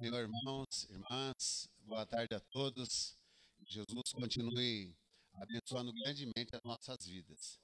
[0.00, 3.16] Senhor, irmãos, irmãs, boa tarde a todos.
[3.64, 4.92] Jesus continue
[5.34, 7.60] abençoando grandemente as nossas vidas.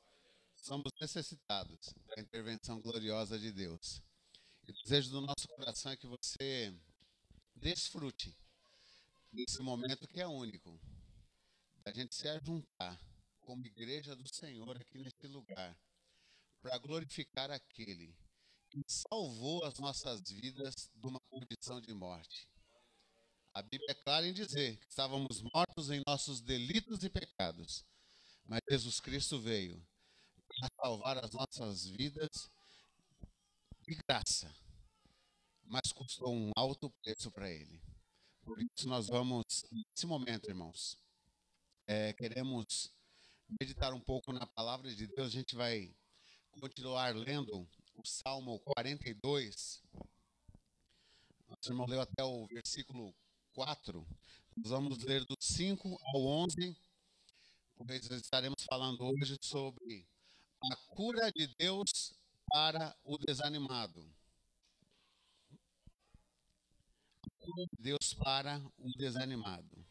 [0.54, 4.00] Somos necessitados da intervenção gloriosa de Deus.
[4.68, 6.72] E o desejo do nosso coração é que você
[7.56, 8.38] desfrute
[9.32, 10.80] desse momento que é único,
[11.84, 13.04] da gente se ajuntar
[13.40, 15.76] como igreja do Senhor aqui neste lugar,
[16.62, 18.16] para glorificar aquele
[18.70, 22.48] que salvou as nossas vidas de uma condição de morte.
[23.54, 27.84] A Bíblia é clara em dizer que estávamos mortos em nossos delitos e pecados,
[28.44, 29.82] mas Jesus Cristo veio
[30.46, 32.50] para salvar as nossas vidas
[33.82, 34.54] de graça,
[35.64, 37.80] mas custou um alto preço para Ele.
[38.42, 40.96] Por isso, nós vamos, nesse momento, irmãos,
[41.86, 42.92] é, queremos
[43.60, 45.28] meditar um pouco na palavra de Deus.
[45.28, 45.94] A gente vai
[46.52, 49.82] continuar lendo o Salmo 42.
[51.60, 53.14] Nosso irmão leu até o versículo
[53.52, 54.06] 4.
[54.56, 56.74] Nós vamos ler do 5 ao 11,
[57.76, 60.08] pois estaremos falando hoje sobre
[60.72, 62.14] a cura de Deus
[62.48, 64.00] para o desanimado.
[67.26, 69.86] A cura de Deus para o desanimado.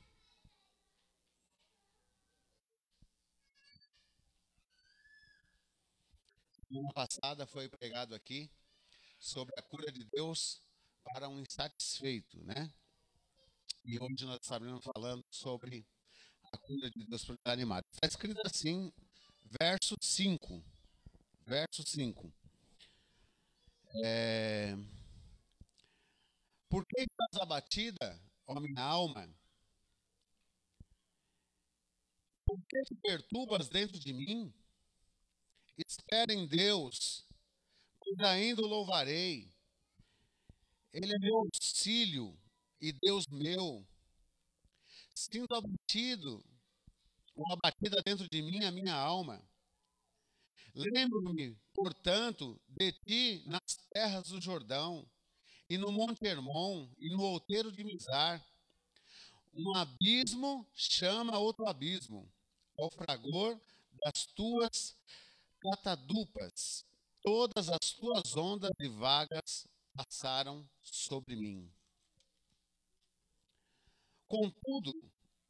[6.67, 8.49] Semana passada foi pregado aqui
[9.19, 10.67] sobre a cura de Deus
[11.03, 12.71] para um insatisfeito, né?
[13.83, 15.85] E hoje nós estaremos falando sobre
[16.51, 17.85] a cura de Deus para o animado.
[17.91, 18.91] Está escrito assim,
[19.59, 20.63] verso 5.
[21.45, 22.31] Verso 5.
[24.03, 24.75] É...
[26.69, 29.27] Por que estás abatida, ó minha alma?
[32.45, 34.53] Por que te perturbas dentro de mim?
[35.77, 37.25] Espera em Deus,
[37.99, 39.51] pois ainda o louvarei.
[40.91, 42.37] Ele é meu auxílio
[42.81, 43.85] e Deus meu.
[45.13, 46.43] Sinto abatido,
[47.35, 49.41] uma batida dentro de mim, a minha alma.
[50.73, 55.07] Lembro-me, portanto, de ti nas terras do Jordão,
[55.69, 58.43] e no Monte Hermon, e no outeiro de Mizar.
[59.53, 62.31] Um abismo chama outro abismo,
[62.77, 63.59] ao fragor
[64.03, 64.95] das tuas
[65.59, 66.85] catadupas,
[67.21, 71.71] todas as tuas ondas e vagas passaram sobre mim.
[74.27, 74.93] Contudo,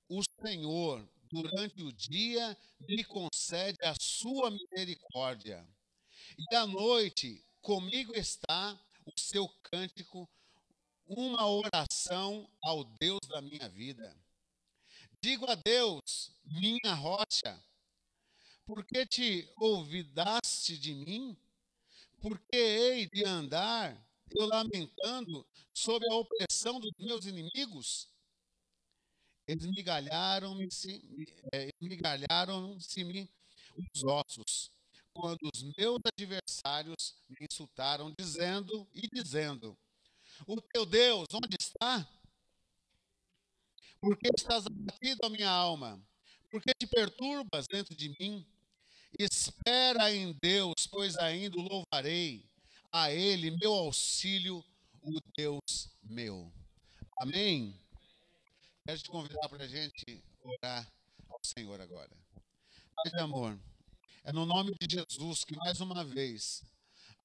[0.07, 5.67] o Senhor, durante o dia, me concede a sua misericórdia,
[6.37, 10.29] e à noite comigo está o seu cântico,
[11.05, 14.15] uma oração ao Deus da minha vida.
[15.21, 17.61] Digo a Deus, minha rocha,
[18.65, 21.37] por que te olvidaste de mim?
[22.21, 28.09] Por que hei de andar eu lamentando sob a opressão dos meus inimigos?
[29.47, 31.01] Esmigalharam-se
[31.53, 33.29] é, esmigalharam-se-me
[33.75, 34.71] os ossos,
[35.13, 39.77] quando os meus adversários me insultaram, dizendo e dizendo:
[40.45, 42.07] O teu Deus, onde está?
[43.99, 46.01] Por que estás abatido a minha alma?
[46.49, 48.45] Por que te perturbas dentro de mim?
[49.17, 52.48] Espera em Deus, pois ainda o louvarei.
[52.91, 54.65] A Ele, meu auxílio,
[55.03, 56.51] o Deus meu.
[57.19, 57.79] Amém?
[58.83, 60.91] Quero te convidar para a gente orar
[61.29, 62.09] ao Senhor agora.
[62.95, 63.59] Pai de amor,
[64.23, 66.63] é no nome de Jesus que mais uma vez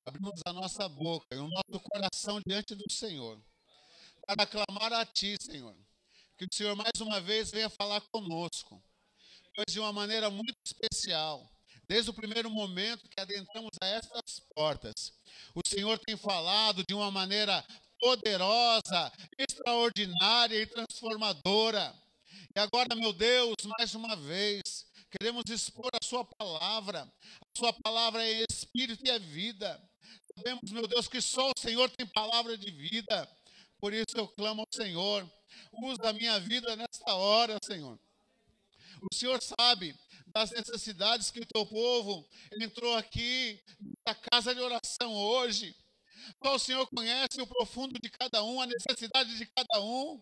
[0.04, 3.42] abrimos a nossa boca e o nosso coração diante do Senhor
[4.26, 5.74] para clamar a Ti, Senhor.
[6.36, 8.82] Que o Senhor mais uma vez venha falar conosco,
[9.54, 11.50] pois de uma maneira muito especial
[11.86, 15.12] Desde o primeiro momento que adentramos a estas portas,
[15.54, 17.64] o Senhor tem falado de uma maneira
[18.00, 21.94] poderosa, extraordinária e transformadora.
[22.54, 24.62] E agora, meu Deus, mais uma vez,
[25.10, 27.02] queremos expor a Sua palavra.
[27.02, 29.80] A Sua palavra é espírito e é vida.
[30.36, 33.28] Sabemos, meu Deus, que só o Senhor tem palavra de vida.
[33.78, 35.28] Por isso eu clamo ao Senhor.
[35.72, 37.98] Usa a minha vida nesta hora, Senhor.
[39.00, 39.94] O Senhor sabe
[40.34, 42.28] das necessidades que o teu povo
[42.60, 43.62] entrou aqui
[44.06, 45.76] na casa de oração hoje.
[46.42, 50.20] Só o Senhor conhece o profundo de cada um, a necessidade de cada um.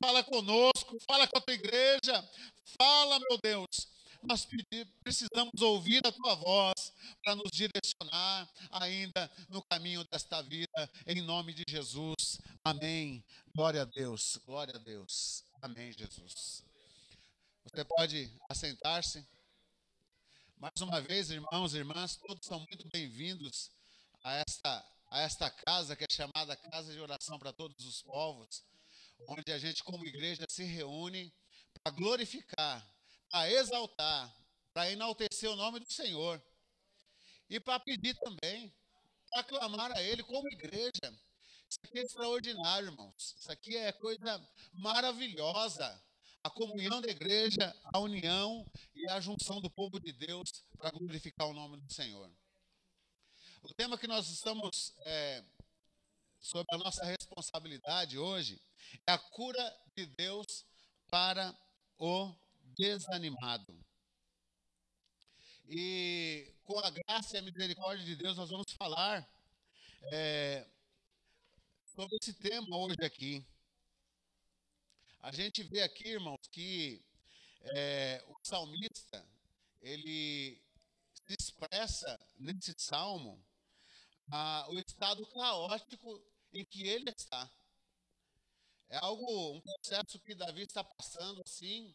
[0.00, 2.30] Fala conosco, fala com a tua igreja,
[2.78, 3.88] fala, meu Deus.
[4.22, 4.46] Nós
[5.02, 6.92] precisamos ouvir a tua voz
[7.22, 12.38] para nos direcionar ainda no caminho desta vida, em nome de Jesus.
[12.64, 13.24] Amém.
[13.54, 15.44] Glória a Deus, glória a Deus.
[15.62, 16.64] Amém, Jesus.
[17.72, 19.26] Você pode assentar-se.
[20.56, 23.72] Mais uma vez, irmãos e irmãs, todos são muito bem-vindos
[24.22, 28.64] a esta a esta casa que é chamada Casa de Oração para Todos os Povos,
[29.28, 31.32] onde a gente, como igreja, se reúne
[31.82, 32.86] para glorificar,
[33.30, 34.36] para exaltar,
[34.72, 36.42] para enaltecer o nome do Senhor
[37.48, 38.72] e para pedir também,
[39.30, 41.12] para clamar a Ele como igreja.
[41.68, 43.34] Isso aqui é extraordinário, irmãos.
[43.38, 46.02] Isso aqui é coisa maravilhosa.
[46.46, 48.64] A comunhão da igreja, a união
[48.94, 52.30] e a junção do povo de Deus para glorificar o nome do Senhor.
[53.64, 55.42] O tema que nós estamos é,
[56.38, 58.62] sobre a nossa responsabilidade hoje
[59.08, 60.64] é a cura de Deus
[61.08, 61.52] para
[61.98, 62.32] o
[62.78, 63.76] desanimado.
[65.68, 69.28] E com a graça e a misericórdia de Deus, nós vamos falar
[70.12, 70.64] é,
[71.86, 73.44] sobre esse tema hoje aqui.
[75.26, 77.04] A gente vê aqui, irmãos, que
[77.74, 79.28] é, o salmista
[79.82, 80.62] ele
[81.28, 83.44] expressa nesse salmo
[84.68, 87.50] o estado caótico em que ele está.
[88.88, 91.92] É algo, um processo que Davi está passando assim,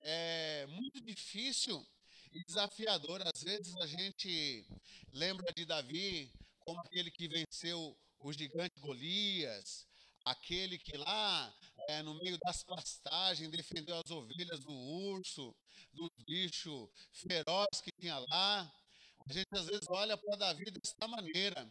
[0.00, 1.84] é muito difícil
[2.30, 3.20] e desafiador.
[3.34, 4.64] Às vezes a gente
[5.12, 9.88] lembra de Davi como aquele que venceu o gigante Golias,
[10.24, 11.54] aquele que lá
[11.88, 15.54] é, no meio das pastagens defendeu as ovelhas do urso,
[15.92, 18.74] do bicho feroz que tinha lá.
[19.26, 21.70] A gente às vezes olha para Davi dessa maneira,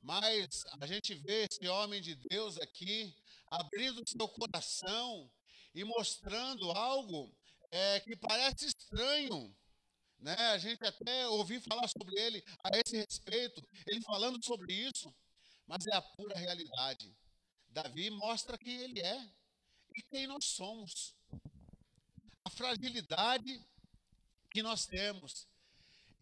[0.00, 3.14] mas a gente vê esse homem de Deus aqui
[3.50, 5.30] abrindo seu coração
[5.74, 7.34] e mostrando algo
[7.70, 9.54] é, que parece estranho.
[10.18, 10.34] Né?
[10.34, 15.12] A gente até ouviu falar sobre ele a esse respeito, ele falando sobre isso,
[15.66, 17.14] mas é a pura realidade.
[17.72, 19.28] Davi mostra quem ele é
[19.96, 21.14] e quem nós somos.
[22.44, 23.64] A fragilidade
[24.50, 25.46] que nós temos.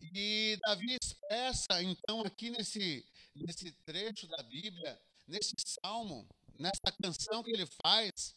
[0.00, 3.05] E Davi expressa, então, aqui nesse,
[3.35, 6.26] nesse trecho da Bíblia, nesse salmo,
[6.58, 8.35] nessa canção que ele faz,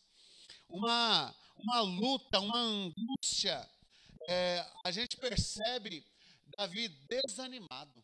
[0.67, 3.69] uma, uma luta, uma angústia.
[4.27, 6.05] É, a gente percebe
[6.57, 8.02] Davi desanimado.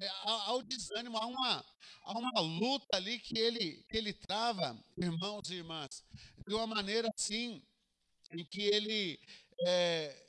[0.00, 1.64] É, ao desânimo, há uma,
[2.02, 6.04] há uma luta ali que ele, que ele trava, irmãos e irmãs,
[6.46, 7.60] de uma maneira assim,
[8.30, 9.18] em que ele
[9.66, 10.28] é,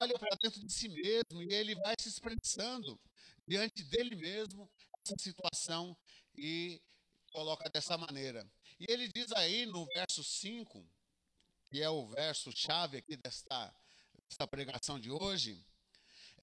[0.00, 3.00] olha para dentro de si mesmo e ele vai se expressando
[3.46, 4.68] diante dele mesmo
[5.04, 5.96] essa situação
[6.36, 6.82] e
[7.30, 8.44] coloca dessa maneira.
[8.80, 10.84] E ele diz aí no verso 5,
[11.66, 13.74] que é o verso chave aqui desta,
[14.28, 15.64] desta pregação de hoje,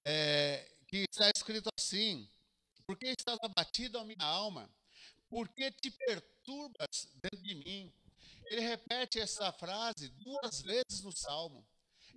[0.04, 2.28] é, que está escrito assim:
[2.92, 4.70] Por que estás abatido a minha alma?
[5.30, 7.90] Por que te perturbas dentro de mim?
[8.44, 11.66] Ele repete essa frase duas vezes no Salmo.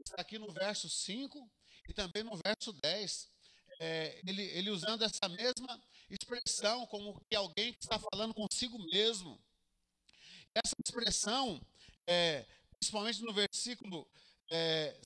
[0.03, 1.49] Está aqui no verso 5
[1.87, 3.31] e também no verso 10.
[3.79, 9.41] É, ele, ele usando essa mesma expressão, como que alguém que está falando consigo mesmo.
[10.53, 11.65] Essa expressão,
[12.05, 12.45] é,
[12.77, 14.05] principalmente no versículo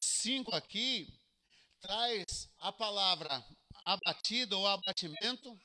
[0.02, 1.14] 5 é, aqui,
[1.80, 3.46] traz a palavra
[3.94, 5.60] abatida ou abatimento,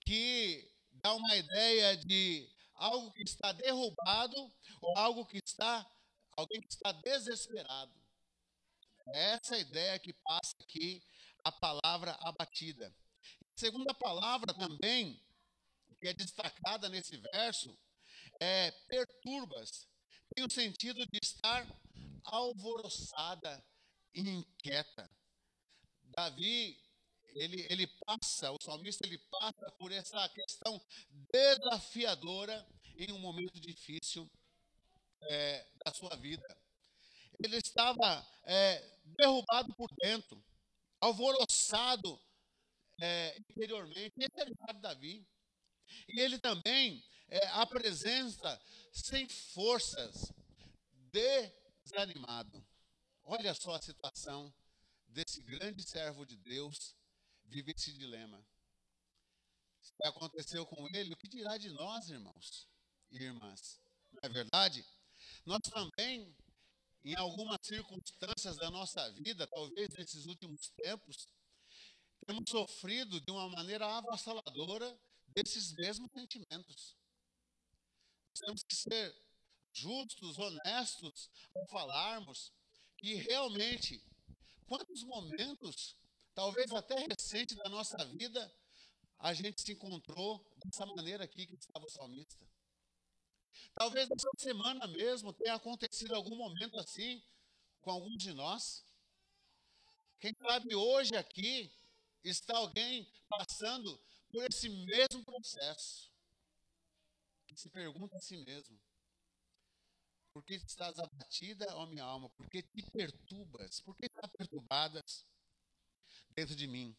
[0.00, 5.84] que dá uma ideia de algo que está derrubado ou algo que está,
[6.36, 7.92] alguém que está desesperado.
[9.08, 11.02] É essa ideia que passa aqui
[11.44, 12.94] a palavra abatida.
[13.56, 15.20] Segunda palavra também,
[16.00, 17.76] que é destacada nesse verso,
[18.40, 19.88] é perturbas.
[20.34, 21.66] Tem o sentido de estar
[22.24, 23.64] alvoroçada
[24.14, 25.10] e inquieta.
[26.02, 26.78] Davi,
[27.36, 30.80] ele, ele passa, o salmista, ele passa por essa questão
[31.32, 32.66] desafiadora
[32.96, 34.30] em um momento difícil
[35.22, 36.46] é, da sua vida.
[37.42, 40.42] Ele estava é, derrubado por dentro,
[41.00, 42.20] alvoroçado
[43.00, 44.14] é, interiormente.
[44.18, 45.26] Esse o Davi.
[46.08, 48.60] E ele também é, apresenta
[48.92, 50.32] sem forças,
[51.12, 52.66] desanimado.
[53.24, 54.52] Olha só a situação
[55.08, 56.95] desse grande servo de Deus,
[57.48, 58.44] vive esse dilema.
[59.80, 62.68] Se aconteceu com ele, o que dirá de nós, irmãos
[63.10, 63.80] e irmãs?
[64.12, 64.84] Não é verdade?
[65.44, 66.34] Nós também,
[67.04, 71.28] em algumas circunstâncias da nossa vida, talvez nesses últimos tempos,
[72.26, 74.98] temos sofrido de uma maneira avassaladora
[75.28, 76.96] desses mesmos sentimentos.
[78.40, 79.14] Temos que ser
[79.72, 82.52] justos, honestos ao falarmos
[82.96, 84.02] que realmente,
[84.66, 85.96] quantos momentos,
[86.36, 88.54] talvez até recente da nossa vida,
[89.18, 92.46] a gente se encontrou dessa maneira aqui que estava o salmista.
[93.74, 97.24] Talvez essa semana mesmo tenha acontecido algum momento assim
[97.80, 98.84] com alguns de nós.
[100.20, 101.72] Quem sabe hoje aqui
[102.22, 103.98] está alguém passando
[104.30, 106.12] por esse mesmo processo.
[107.46, 108.78] Que se pergunta a si mesmo:
[110.34, 112.28] Por que estás abatida, ó minha alma?
[112.30, 113.80] Por que te perturbas?
[113.80, 115.24] Por que estás perturbadas
[116.36, 116.94] dentro de mim?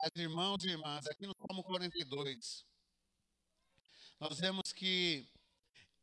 [0.00, 2.64] Mas, irmãos e irmãs, aqui no Salmo 42,
[4.18, 5.28] nós vemos que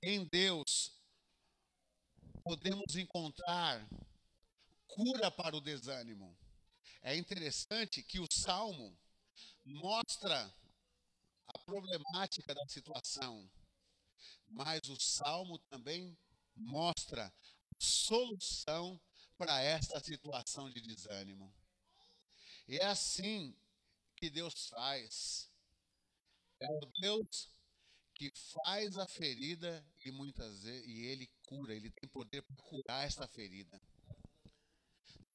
[0.04, 0.96] em Deus
[2.44, 3.88] podemos encontrar
[4.88, 6.38] cura para o desânimo.
[7.02, 8.96] É interessante que o salmo
[9.66, 10.54] mostra
[11.48, 13.50] a problemática da situação,
[14.48, 16.16] mas o salmo também
[16.56, 17.34] mostra a
[17.80, 19.02] solução
[19.38, 21.52] para esta situação de desânimo.
[22.68, 23.56] E é assim
[24.16, 25.50] que Deus faz.
[26.60, 27.50] É o Deus
[28.14, 28.32] que
[28.64, 33.28] faz a ferida e muitas vezes e ele cura, ele tem poder para curar essa
[33.28, 33.82] ferida.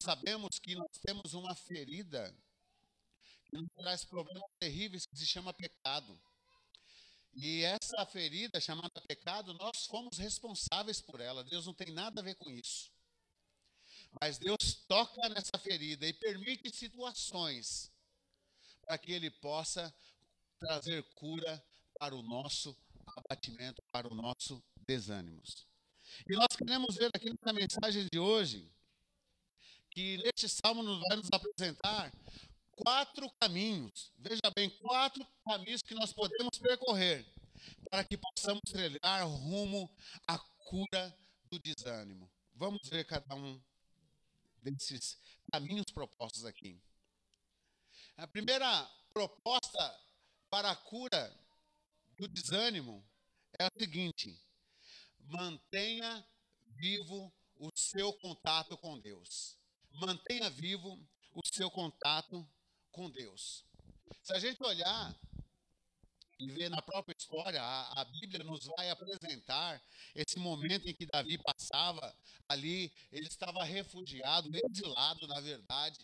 [0.00, 2.33] Sabemos que nós temos uma ferida
[3.47, 6.16] que nos traz problemas terríveis que se chama pecado.
[7.35, 11.45] E essa ferida chamada pecado, nós fomos responsáveis por ela.
[11.45, 12.90] Deus não tem nada a ver com isso.
[14.20, 17.92] Mas Deus toca nessa ferida e permite situações
[18.82, 19.94] para que Ele possa
[20.58, 21.62] trazer cura
[21.99, 22.76] para o nosso
[23.16, 25.42] abatimento, para o nosso desânimo.
[26.28, 28.70] E nós queremos ver aqui nessa mensagem de hoje
[29.90, 32.12] que neste salmo nos vai nos apresentar
[32.70, 34.12] quatro caminhos.
[34.18, 37.26] Veja bem, quatro caminhos que nós podemos percorrer
[37.90, 39.90] para que possamos trilhar rumo
[40.26, 41.16] à cura
[41.50, 42.30] do desânimo.
[42.54, 43.61] Vamos ver cada um
[44.70, 45.18] desses
[45.52, 46.80] caminhos propostos aqui.
[48.16, 50.00] A primeira proposta
[50.50, 51.38] para a cura
[52.16, 53.04] do desânimo
[53.58, 54.38] é a seguinte:
[55.20, 56.26] mantenha
[56.66, 59.58] vivo o seu contato com Deus.
[59.92, 60.99] Mantenha vivo
[61.32, 62.49] o seu contato
[62.90, 63.64] com Deus.
[64.23, 65.18] Se a gente olhar
[66.38, 69.82] e ver na própria história, a, a, Bíblia nos vai apresentar
[70.14, 72.14] esse momento em que Davi passava
[72.48, 75.98] ali, ele estava refugiado, exilado, na verdade.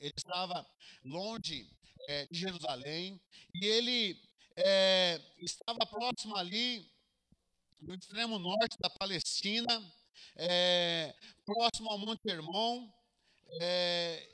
[0.00, 0.66] Ele estava
[1.04, 1.70] longe
[2.08, 3.20] é, de Jerusalém
[3.54, 4.20] e ele
[4.56, 6.90] é, estava próximo ali,
[7.80, 9.94] no extremo norte da Palestina,
[10.36, 12.90] é, próximo ao Monte Hermon,
[13.60, 14.28] é,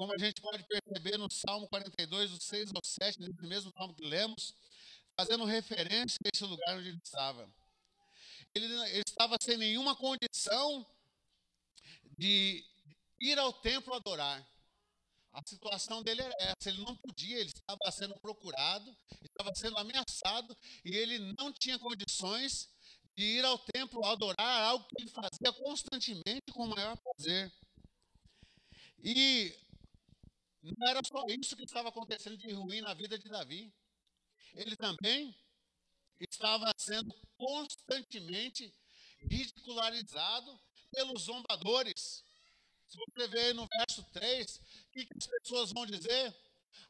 [0.00, 3.94] como a gente pode perceber no Salmo 42, do 6 ao 7, nesse mesmo salmo
[3.94, 4.54] que lemos,
[5.14, 7.46] fazendo referência a esse lugar onde ele estava.
[8.54, 10.86] Ele, ele estava sem nenhuma condição
[12.16, 12.64] de
[13.20, 14.42] ir ao templo adorar.
[15.34, 20.56] A situação dele era essa, ele não podia, ele estava sendo procurado, estava sendo ameaçado
[20.82, 22.70] e ele não tinha condições
[23.14, 27.52] de ir ao templo adorar algo que ele fazia constantemente com o maior prazer.
[29.04, 29.54] E
[30.62, 33.72] não era só isso que estava acontecendo de ruim na vida de Davi.
[34.54, 35.34] Ele também
[36.18, 38.74] estava sendo constantemente
[39.18, 42.24] ridicularizado pelos zombadores.
[42.86, 46.34] Se você ver no verso 3, o que, as pessoas vão dizer?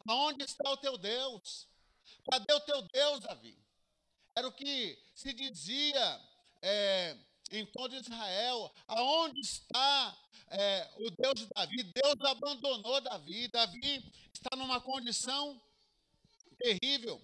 [0.09, 1.69] Aonde está o teu Deus?
[2.31, 3.57] Cadê o teu Deus, Davi?
[4.35, 6.21] Era o que se dizia
[6.63, 7.17] é,
[7.51, 8.73] em todo Israel.
[8.87, 11.83] Aonde está é, o Deus de Davi?
[11.83, 13.49] Deus abandonou Davi.
[13.49, 15.61] Davi está numa condição
[16.59, 17.21] terrível,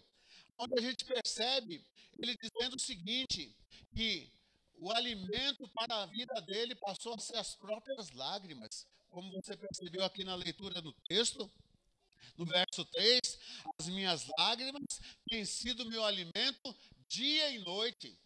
[0.59, 1.85] onde a gente percebe
[2.19, 3.55] ele dizendo o seguinte:
[3.95, 4.31] que
[4.79, 8.87] o alimento para a vida dele passou a ser as próprias lágrimas.
[9.11, 11.51] Como você percebeu aqui na leitura do texto,
[12.37, 13.39] no verso 3,
[13.79, 16.77] as minhas lágrimas têm sido meu alimento
[17.09, 18.19] dia e noite.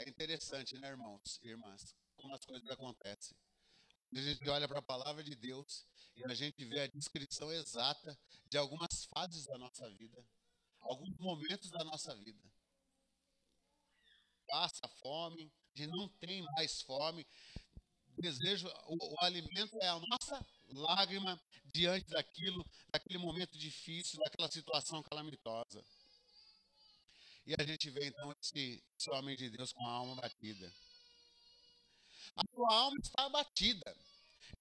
[0.00, 3.36] É interessante, né, irmãos e irmãs, como as coisas acontecem.
[4.14, 8.18] A gente olha para a palavra de Deus e a gente vê a descrição exata
[8.48, 10.26] de algumas fases da nossa vida,
[10.80, 12.50] alguns momentos da nossa vida
[14.50, 17.26] passa fome, a gente não tem mais fome.
[18.18, 21.40] Desejo, o, o alimento é a nossa lágrima
[21.72, 25.82] diante daquilo, daquele momento difícil, daquela situação calamitosa.
[27.46, 30.72] E a gente vê então esse, esse homem de Deus com a alma batida.
[32.36, 33.96] A sua alma está abatida,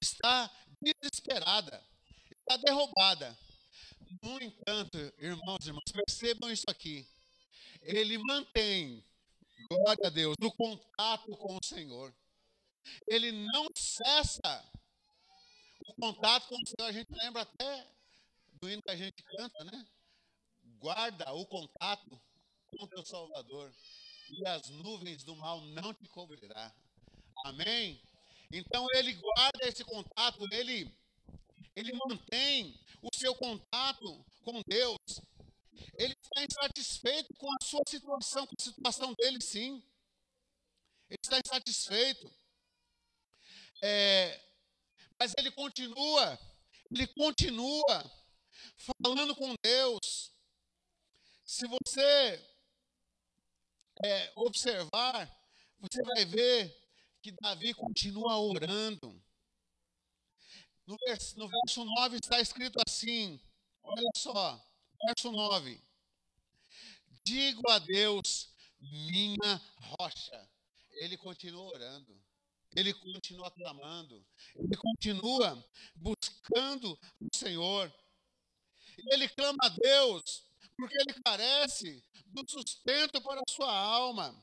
[0.01, 1.83] está desesperada,
[2.31, 3.37] está derrubada.
[4.23, 7.07] No entanto, irmãos e irmãs, percebam isso aqui.
[7.81, 9.03] Ele mantém
[9.69, 12.13] glória a Deus, no contato com o Senhor.
[13.07, 14.65] Ele não cessa
[15.85, 16.89] o contato com o Senhor.
[16.89, 17.87] A gente lembra até
[18.59, 19.87] do hino que a gente canta, né?
[20.79, 22.21] Guarda o contato
[22.77, 23.73] com o Salvador
[24.31, 26.73] e as nuvens do mal não te cobrirá.
[27.45, 28.01] Amém?
[28.51, 30.91] Então ele guarda esse contato, ele
[31.75, 34.97] ele mantém o seu contato com Deus.
[35.97, 39.81] Ele está insatisfeito com a sua situação, com a situação dele, sim.
[41.09, 42.29] Ele está insatisfeito.
[43.81, 44.41] É,
[45.17, 46.39] mas ele continua,
[46.91, 48.11] ele continua
[48.75, 50.33] falando com Deus.
[51.45, 52.45] Se você
[54.03, 55.29] é, observar,
[55.79, 56.75] você vai ver
[57.21, 59.21] que Davi continua orando.
[60.85, 63.39] No verso, no verso 9 está escrito assim:
[63.83, 64.59] olha só,
[65.05, 65.81] verso 9.
[67.23, 69.61] Digo a Deus, minha
[69.99, 70.49] rocha.
[70.93, 72.21] Ele continua orando,
[72.75, 74.25] ele continua clamando,
[74.55, 75.65] ele continua
[75.95, 77.93] buscando o Senhor.
[79.11, 80.48] Ele clama a Deus
[80.79, 84.33] porque ele carece do sustento para a sua alma.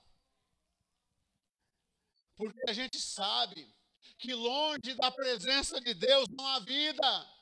[2.37, 3.75] Porque a gente sabe
[4.19, 7.37] que longe da presença de Deus não há vida.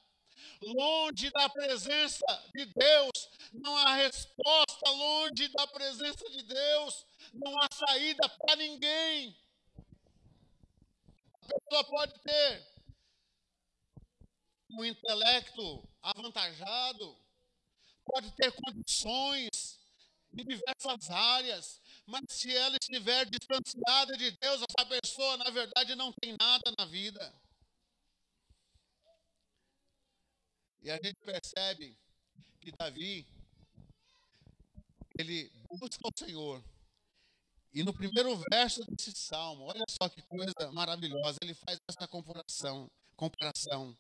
[0.63, 2.25] Longe da presença
[2.55, 3.11] de Deus
[3.53, 4.91] não há resposta.
[4.91, 9.37] Longe da presença de Deus não há saída para ninguém.
[11.43, 12.75] A pessoa pode ter
[14.71, 17.24] um intelecto avantajado,
[18.05, 19.79] pode ter condições
[20.33, 26.13] em diversas áreas, mas se ela estiver distanciada de Deus, essa pessoa, na verdade, não
[26.13, 27.35] tem nada na vida.
[30.83, 31.97] E a gente percebe
[32.61, 33.27] que Davi,
[35.19, 36.63] ele busca o Senhor.
[37.73, 42.91] E no primeiro verso desse salmo, olha só que coisa maravilhosa, ele faz essa comparação,
[43.17, 43.97] comparação.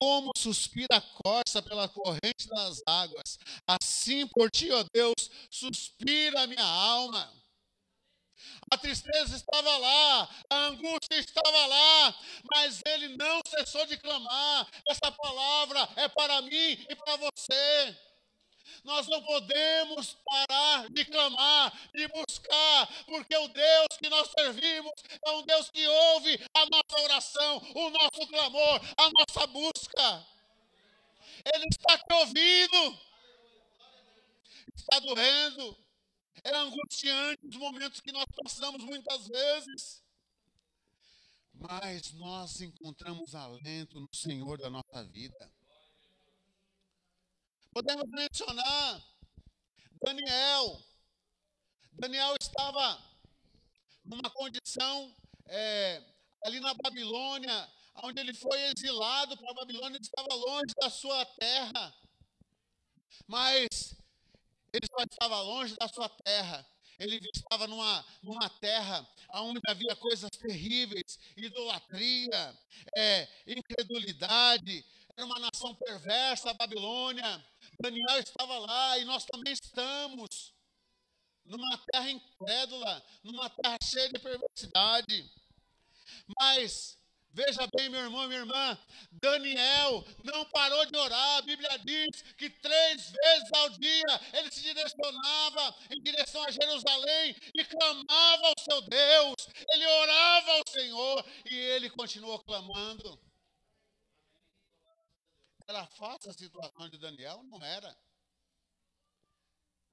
[0.00, 5.14] Como suspira a corça pela corrente das águas, assim por ti, ó Deus,
[5.50, 7.32] suspira a minha alma.
[8.70, 12.14] A tristeza estava lá, a angústia estava lá,
[12.52, 14.68] mas ele não cessou de clamar.
[14.88, 17.96] Essa palavra é para mim e para você.
[18.84, 24.92] Nós não podemos parar de clamar, de buscar, porque o Deus que nós servimos
[25.24, 30.26] é um Deus que ouve a nossa oração, o nosso clamor, a nossa busca.
[31.52, 32.98] Ele está te ouvindo.
[34.74, 35.84] Está doendo.
[36.42, 40.02] É angustiante os momentos que nós passamos muitas vezes.
[41.54, 45.53] Mas nós encontramos alento no Senhor da nossa vida.
[47.74, 49.04] Podemos mencionar
[50.00, 50.80] Daniel.
[51.94, 53.02] Daniel estava
[54.04, 55.12] numa condição
[55.48, 56.00] é,
[56.44, 57.68] ali na Babilônia,
[58.04, 61.92] onde ele foi exilado para a Babilônia, ele estava longe da sua terra.
[63.26, 63.96] Mas
[64.72, 66.64] ele só estava longe da sua terra.
[66.96, 72.56] Ele estava numa, numa terra onde havia coisas terríveis, idolatria,
[72.96, 74.86] é, incredulidade.
[75.16, 77.44] Era uma nação perversa, a Babilônia.
[77.80, 80.54] Daniel estava lá e nós também estamos
[81.44, 85.30] numa terra incrédula, numa terra cheia de perversidade.
[86.38, 86.96] Mas
[87.34, 88.78] Veja bem, meu irmão minha irmã,
[89.10, 91.38] Daniel não parou de orar.
[91.38, 97.34] A Bíblia diz que três vezes ao dia ele se direcionava em direção a Jerusalém
[97.52, 99.34] e clamava ao seu Deus.
[99.68, 103.18] Ele orava ao Senhor e ele continuou clamando.
[105.66, 107.42] Era fácil a situação de Daniel?
[107.44, 107.96] Não era.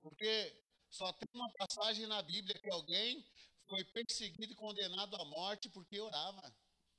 [0.02, 3.26] Porque só tem uma passagem na Bíblia que alguém
[3.68, 6.54] foi perseguido e condenado à morte porque orava.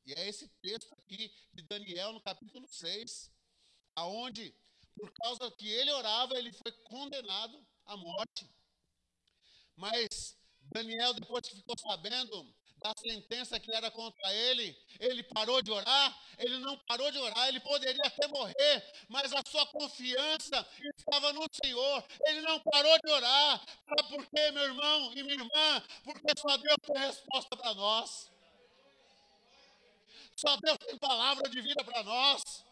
[0.07, 3.31] E é esse texto aqui de Daniel no capítulo 6,
[3.95, 4.55] aonde
[4.97, 8.51] por causa que ele orava, ele foi condenado à morte.
[9.77, 15.71] Mas Daniel, depois que ficou sabendo da sentença que era contra ele, ele parou de
[15.71, 20.67] orar, ele não parou de orar, ele poderia até morrer, mas a sua confiança
[20.97, 23.65] estava no Senhor, ele não parou de orar.
[23.89, 25.83] Sabe por quê, meu irmão e minha irmã?
[26.03, 28.31] Porque só Deus tem resposta para nós.
[30.37, 32.65] Só Deus tem palavra de vida para nós.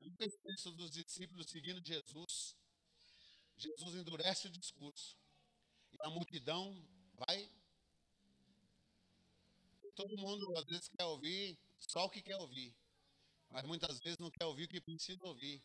[0.00, 0.10] Eu
[0.42, 2.56] penso dos discípulos seguindo Jesus.
[3.58, 5.16] Jesus endurece o discurso.
[5.92, 6.76] E a multidão
[7.14, 7.50] vai.
[9.94, 12.74] Todo mundo às vezes quer ouvir só o que quer ouvir.
[13.50, 15.62] Mas muitas vezes não quer ouvir o que precisa ouvir.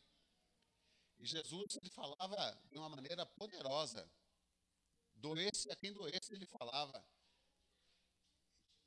[1.20, 4.10] E Jesus ele falava de uma maneira poderosa.
[5.16, 7.06] Doesse a quem doesse, ele falava.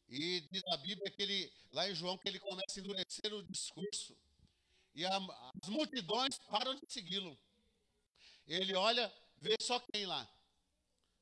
[0.09, 3.43] E diz a Bíblia que ele, lá em João, que ele começa a endurecer o
[3.43, 4.17] discurso.
[4.95, 5.17] E a,
[5.63, 7.39] as multidões param de segui-lo.
[8.47, 10.29] Ele olha, vê só quem lá?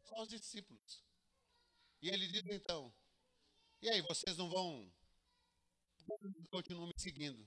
[0.04, 1.02] Só os discípulos.
[2.00, 2.92] E ele diz então:
[3.82, 4.92] E aí, vocês não vão
[6.50, 7.46] continuam me seguindo.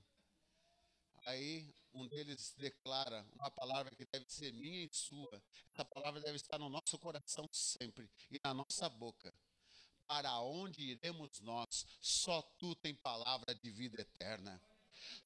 [1.25, 5.41] Aí um deles declara uma palavra que deve ser minha e sua.
[5.73, 9.33] Essa palavra deve estar no nosso coração sempre e na nossa boca.
[10.07, 11.85] Para onde iremos nós?
[11.99, 14.61] Só tu tem palavra de vida eterna.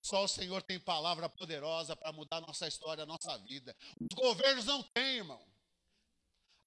[0.01, 3.75] Só o Senhor tem palavra poderosa para mudar nossa história, nossa vida.
[3.99, 5.45] Os governos não têm, irmão.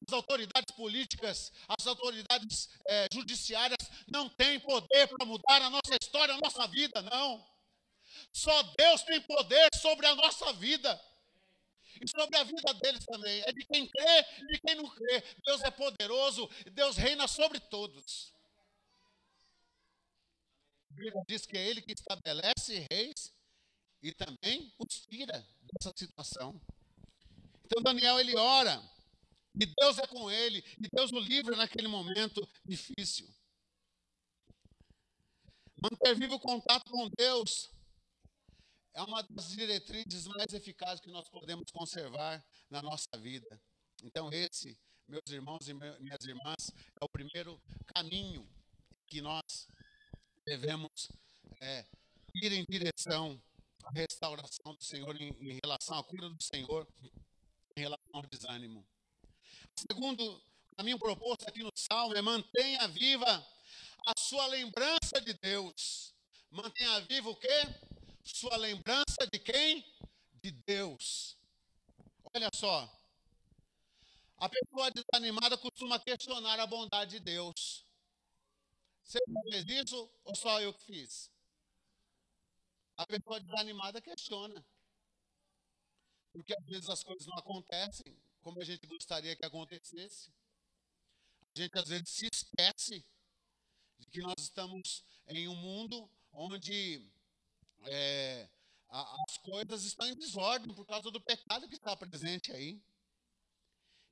[0.06, 6.34] As autoridades políticas, as autoridades é, judiciárias não têm poder para mudar a nossa história,
[6.34, 7.44] a nossa vida, não.
[8.32, 11.00] Só Deus tem poder sobre a nossa vida.
[12.00, 13.40] E sobre a vida deles também.
[13.42, 15.22] É de quem crê e de quem não crê.
[15.44, 18.32] Deus é poderoso, Deus reina sobre todos.
[20.90, 23.32] A Bíblia diz que é Ele que estabelece reis
[24.02, 26.60] e também os tira dessa situação.
[27.64, 28.82] Então Daniel ele ora
[29.54, 33.32] e Deus é com ele e Deus o livra naquele momento difícil.
[35.80, 37.70] Manter vivo contato com Deus
[38.94, 43.60] é uma das diretrizes mais eficazes que nós podemos conservar na nossa vida.
[44.02, 47.60] Então, esse, meus irmãos e minhas irmãs, é o primeiro
[47.94, 48.48] caminho
[49.06, 49.68] que nós
[50.46, 51.08] devemos
[51.60, 51.86] é,
[52.34, 53.40] ir em direção
[53.84, 56.86] à restauração do Senhor, em, em relação à cura do Senhor,
[57.76, 58.86] em relação ao desânimo.
[59.76, 60.42] Segundo
[60.76, 63.46] caminho proposto aqui no Salmo é mantenha viva
[64.06, 66.14] a sua lembrança de Deus.
[66.50, 67.48] Mantenha vivo o quê?
[68.24, 69.84] sua lembrança de quem?
[70.42, 71.38] De Deus.
[72.34, 72.90] Olha só.
[74.36, 77.86] A pessoa desanimada costuma questionar a bondade de Deus.
[79.04, 79.18] Você
[79.50, 81.30] fez isso ou só eu que fiz?
[82.96, 84.64] A pessoa desanimada questiona.
[86.32, 90.30] Porque às vezes as coisas não acontecem como a gente gostaria que acontecesse.
[91.56, 93.04] A gente às vezes se esquece
[93.98, 97.02] de que nós estamos em um mundo onde
[97.86, 98.48] é,
[98.90, 102.80] a, as coisas estão em desordem por causa do pecado que está presente aí.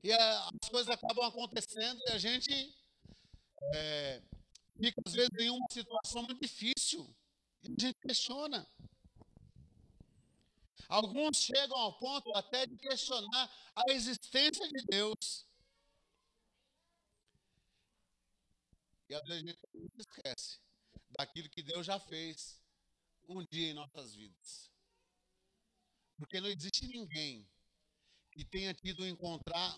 [0.03, 2.75] E a, as coisas acabam acontecendo e a gente
[3.75, 4.23] é,
[4.79, 7.15] fica, às vezes, em uma situação muito difícil.
[7.63, 8.67] E a gente questiona.
[10.93, 15.49] Alguns chegam ao ponto até de questionar a existência de Deus.
[19.09, 20.61] E às vezes a gente esquece
[21.19, 22.61] daquilo que Deus já fez
[23.27, 24.71] um dia em nossas vidas.
[26.19, 27.51] Porque não existe ninguém
[28.31, 29.75] que tenha tido, encontrar,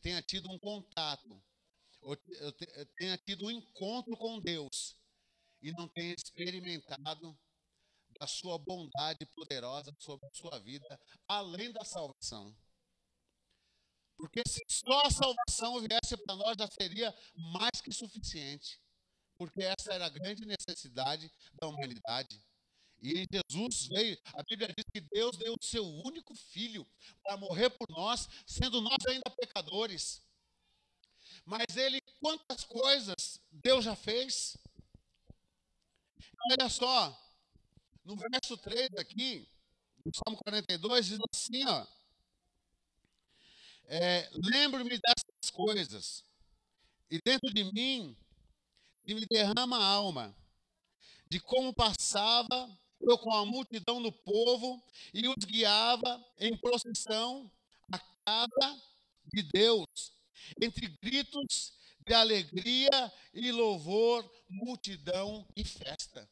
[0.00, 1.42] tenha tido um contato,
[2.02, 2.16] ou
[2.96, 4.96] tenha tido um encontro com Deus
[5.60, 7.36] e não tenha experimentado
[8.18, 12.56] da sua bondade poderosa sobre a sua vida, além da salvação.
[14.16, 17.14] Porque se só a salvação viesse para nós, já seria
[17.52, 18.80] mais que suficiente.
[19.36, 22.42] Porque essa era a grande necessidade da humanidade.
[23.02, 26.86] E Jesus veio, a Bíblia diz que Deus deu o seu único filho
[27.22, 30.22] para morrer por nós, sendo nós ainda pecadores.
[31.44, 34.56] Mas ele, quantas coisas Deus já fez?
[36.50, 37.25] Olha só,
[38.06, 39.46] no verso 3 aqui,
[40.04, 41.86] no Salmo 42, diz assim: ó.
[43.88, 46.24] É, Lembro-me dessas coisas,
[47.10, 48.16] e dentro de mim
[49.04, 50.36] se me derrama a alma,
[51.28, 57.50] de como passava eu com a multidão do povo e os guiava em procissão
[57.92, 58.82] à casa
[59.32, 60.12] de Deus,
[60.60, 61.72] entre gritos
[62.06, 66.28] de alegria e louvor, multidão e festa.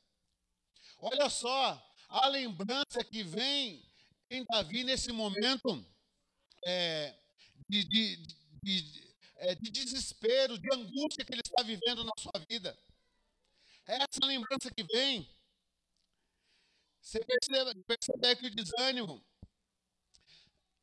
[1.07, 3.87] Olha só, a lembrança que vem
[4.31, 5.87] em Davi nesse momento
[6.65, 7.15] é,
[7.69, 8.17] de, de,
[8.63, 12.75] de, é, de desespero, de angústia que ele está vivendo na sua vida.
[13.87, 15.29] É essa lembrança que vem
[17.03, 19.23] você percebe, percebe que o desânimo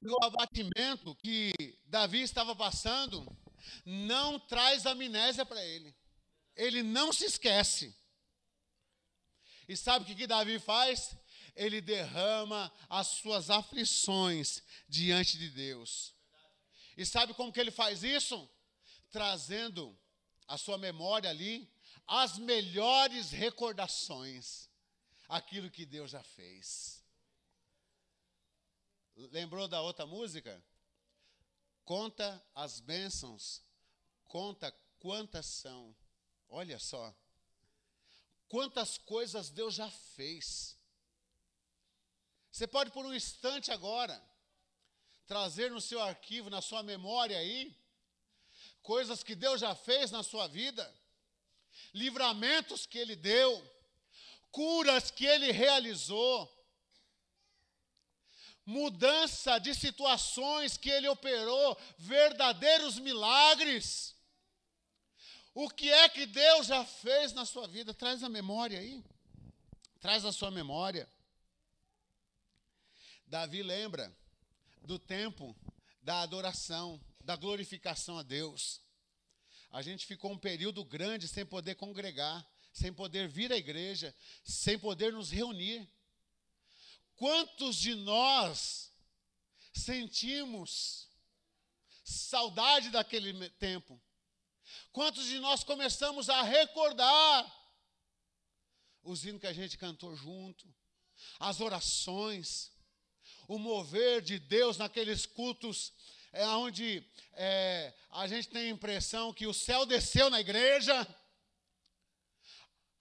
[0.04, 1.52] e o abatimento que
[1.86, 3.26] Davi estava passando
[3.84, 5.96] não traz amnésia para ele.
[6.56, 8.00] Ele não se esquece.
[9.72, 11.16] E sabe o que, que Davi faz?
[11.56, 16.14] Ele derrama as suas aflições diante de Deus.
[16.98, 18.50] E sabe como que ele faz isso?
[19.10, 19.98] Trazendo
[20.46, 21.72] a sua memória ali
[22.06, 24.70] as melhores recordações
[25.30, 27.02] aquilo que Deus já fez.
[29.16, 30.62] Lembrou da outra música?
[31.86, 33.64] Conta as bênçãos,
[34.26, 35.96] conta quantas são.
[36.50, 37.16] Olha só.
[38.52, 40.78] Quantas coisas Deus já fez.
[42.52, 44.22] Você pode, por um instante agora,
[45.26, 47.74] trazer no seu arquivo, na sua memória aí,
[48.82, 50.84] coisas que Deus já fez na sua vida,
[51.94, 53.52] livramentos que Ele deu,
[54.52, 56.38] curas que ele realizou,
[58.66, 64.11] mudança de situações que ele operou, verdadeiros milagres.
[65.54, 67.94] O que é que Deus já fez na sua vida?
[67.94, 69.04] Traz a memória aí.
[70.00, 71.08] Traz a sua memória.
[73.28, 74.16] Davi lembra
[74.82, 75.56] do tempo
[76.02, 78.82] da adoração, da glorificação a Deus.
[79.72, 84.80] A gente ficou um período grande sem poder congregar, sem poder vir à igreja, sem
[84.80, 85.88] poder nos reunir.
[87.16, 88.92] Quantos de nós
[89.74, 91.10] sentimos
[92.04, 94.02] saudade daquele tempo?
[94.92, 97.62] Quantos de nós começamos a recordar
[99.04, 100.68] os hinos que a gente cantou junto,
[101.40, 102.72] as orações,
[103.48, 105.94] o mover de Deus naqueles cultos
[106.32, 111.08] é onde é, a gente tem a impressão que o céu desceu na igreja,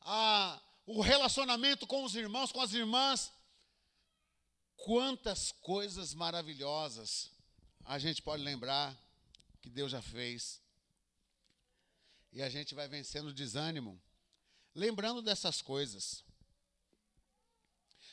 [0.01, 3.33] a, o relacionamento com os irmãos, com as irmãs,
[4.77, 7.31] quantas coisas maravilhosas
[7.85, 8.97] a gente pode lembrar
[9.61, 10.61] que Deus já fez.
[12.33, 14.01] E a gente vai vencendo o desânimo,
[14.75, 16.25] lembrando dessas coisas.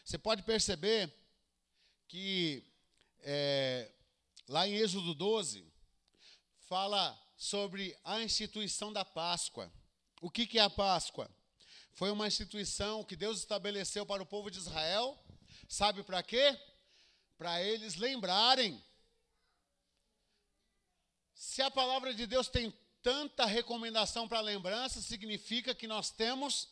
[0.04, 1.14] Você pode perceber
[2.08, 2.64] que
[3.20, 3.92] é,
[4.48, 5.72] lá em Êxodo 12,
[6.68, 9.72] fala sobre a instituição da Páscoa.
[10.22, 11.30] O que, que é a Páscoa?
[11.94, 15.18] Foi uma instituição que Deus estabeleceu para o povo de Israel.
[15.68, 16.60] Sabe para quê?
[17.38, 18.82] Para eles lembrarem.
[21.34, 22.74] Se a palavra de Deus tem
[23.08, 26.68] tanta recomendação para lembrança, significa que nós temos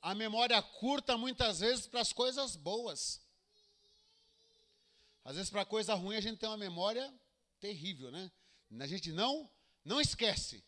[0.00, 3.20] a memória curta muitas vezes para as coisas boas.
[5.26, 7.12] Às vezes, para coisa ruim, a gente tem uma memória
[7.60, 8.32] terrível, né?
[8.80, 9.50] A gente não,
[9.84, 10.64] não esquece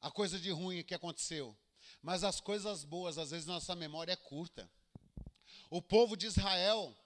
[0.00, 1.54] a coisa de ruim que aconteceu.
[2.00, 4.70] Mas as coisas boas, às vezes, nossa memória é curta.
[5.68, 6.96] O povo de Israel,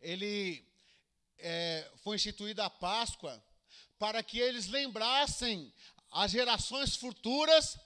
[0.00, 0.66] ele
[1.38, 3.40] é, foi instituída a Páscoa
[4.00, 5.72] para que eles lembrassem
[6.10, 7.78] as gerações futuras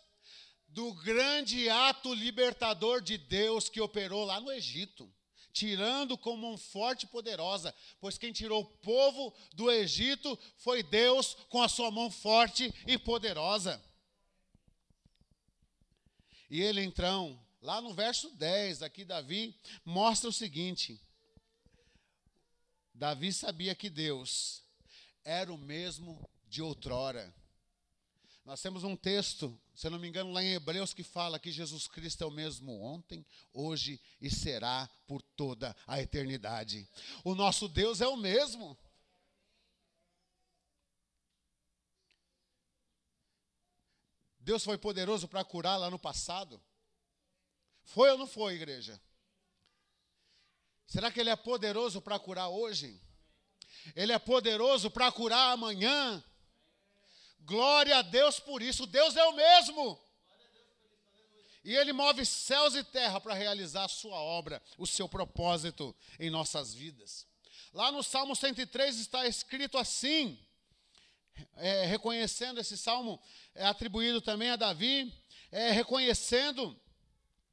[0.69, 5.13] do grande ato libertador de Deus que operou lá no Egito
[5.53, 11.35] tirando com mão forte e poderosa, pois quem tirou o povo do Egito foi Deus
[11.49, 13.83] com a sua mão forte e poderosa.
[16.49, 19.55] E ele então, lá no verso 10, aqui Davi
[19.85, 21.01] mostra o seguinte:
[22.95, 24.63] Davi sabia que Deus
[25.25, 27.35] era o mesmo de outrora.
[28.45, 31.87] Nós temos um texto, se não me engano, lá em Hebreus, que fala que Jesus
[31.87, 36.89] Cristo é o mesmo ontem, hoje e será por toda a eternidade.
[37.23, 38.77] O nosso Deus é o mesmo.
[44.41, 46.61] Deus foi poderoso para curar lá no passado?
[47.85, 49.01] Foi ou não foi, igreja?
[50.85, 53.01] Será que Ele é poderoso para curar hoje?
[53.95, 56.23] Ele é poderoso para curar amanhã?
[57.45, 58.87] Glória a Deus por isso.
[58.87, 60.01] Deus é o mesmo.
[61.65, 66.29] E Ele move céus e terra para realizar a sua obra, o seu propósito em
[66.29, 67.27] nossas vidas.
[67.73, 70.39] Lá no Salmo 103 está escrito assim,
[71.57, 73.21] é, reconhecendo esse salmo,
[73.55, 75.13] é atribuído também a Davi,
[75.51, 76.79] é, reconhecendo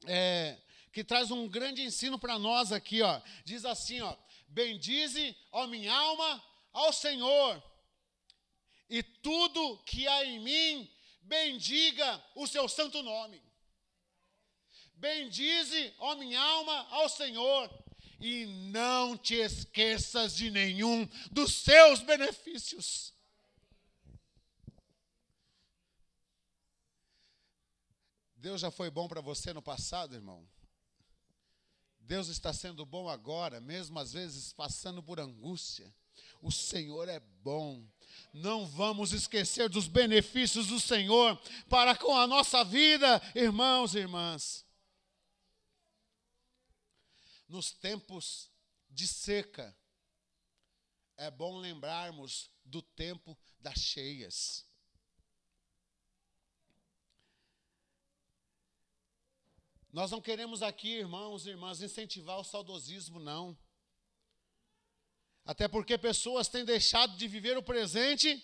[0.06, 0.58] é,
[0.92, 3.20] que traz um grande ensino para nós aqui, ó.
[3.44, 4.16] Diz assim, ó:
[4.48, 7.62] Bendize, ó minha alma, ao Senhor
[8.90, 13.40] e tudo que há em mim, bendiga o seu santo nome.
[14.94, 17.70] Bendize, ó minha alma, ao Senhor,
[18.20, 23.14] e não te esqueças de nenhum dos seus benefícios.
[28.34, 30.48] Deus já foi bom para você no passado, irmão?
[32.00, 35.94] Deus está sendo bom agora, mesmo às vezes passando por angústia.
[36.42, 37.86] O Senhor é bom
[38.32, 44.64] não vamos esquecer dos benefícios do Senhor para com a nossa vida, irmãos e irmãs.
[47.48, 48.50] Nos tempos
[48.88, 49.76] de seca,
[51.16, 54.64] é bom lembrarmos do tempo das cheias.
[59.92, 63.58] Nós não queremos aqui, irmãos e irmãs, incentivar o saudosismo, não.
[65.50, 68.40] Até porque pessoas têm deixado de viver o presente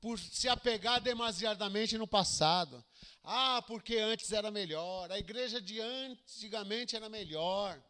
[0.00, 2.84] por se apegar demasiadamente no passado.
[3.22, 5.12] Ah, porque antes era melhor.
[5.12, 7.80] A igreja de antigamente era melhor.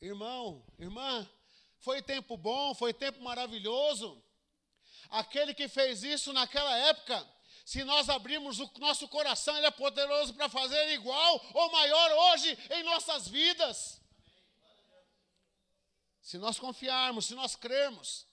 [0.00, 1.28] Irmão, irmã,
[1.76, 4.24] foi tempo bom, foi tempo maravilhoso.
[5.10, 7.22] Aquele que fez isso naquela época
[7.66, 12.58] se nós abrirmos o nosso coração, Ele é poderoso para fazer igual ou maior hoje
[12.70, 14.02] em nossas vidas.
[16.24, 18.26] Se nós confiarmos, se nós crermos,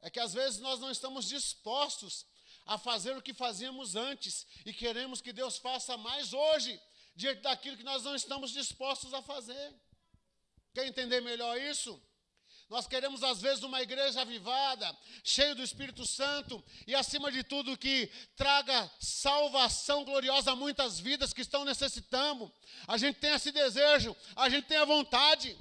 [0.00, 2.24] é que às vezes nós não estamos dispostos
[2.64, 6.80] a fazer o que fazíamos antes e queremos que Deus faça mais hoje,
[7.14, 9.74] diante daquilo que nós não estamos dispostos a fazer.
[10.72, 12.02] Quer entender melhor isso?
[12.70, 17.76] Nós queremos, às vezes, uma igreja avivada, cheia do Espírito Santo e, acima de tudo,
[17.76, 22.50] que traga salvação gloriosa a muitas vidas que estão necessitando.
[22.88, 25.54] A gente tem esse desejo, a gente tem a vontade,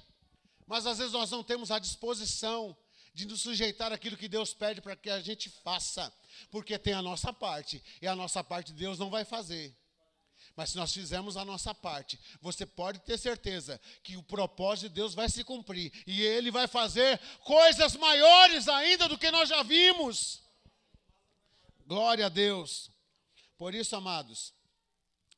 [0.74, 2.76] mas às vezes nós não temos a disposição
[3.14, 6.12] de nos sujeitar àquilo que Deus pede para que a gente faça,
[6.50, 9.72] porque tem a nossa parte e a nossa parte Deus não vai fazer.
[10.56, 14.96] Mas se nós fizermos a nossa parte, você pode ter certeza que o propósito de
[14.96, 19.62] Deus vai se cumprir e Ele vai fazer coisas maiores ainda do que nós já
[19.62, 20.42] vimos.
[21.86, 22.90] Glória a Deus.
[23.60, 24.56] Por isso, amados,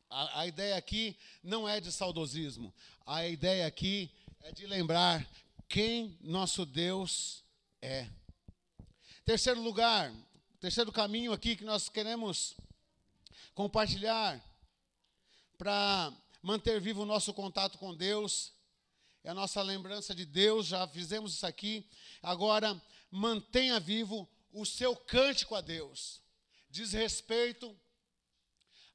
[0.09, 2.73] a, a ideia aqui não é de saudosismo,
[3.05, 5.27] a ideia aqui é de lembrar
[5.67, 7.43] quem nosso Deus
[7.81, 8.07] é.
[9.25, 10.13] Terceiro lugar,
[10.59, 12.55] terceiro caminho aqui que nós queremos
[13.55, 14.39] compartilhar
[15.57, 18.53] para manter vivo o nosso contato com Deus,
[19.23, 21.89] é a nossa lembrança de Deus, já fizemos isso aqui.
[22.21, 22.79] Agora,
[23.09, 26.21] mantenha vivo o seu cântico a Deus.
[26.69, 27.75] Diz respeito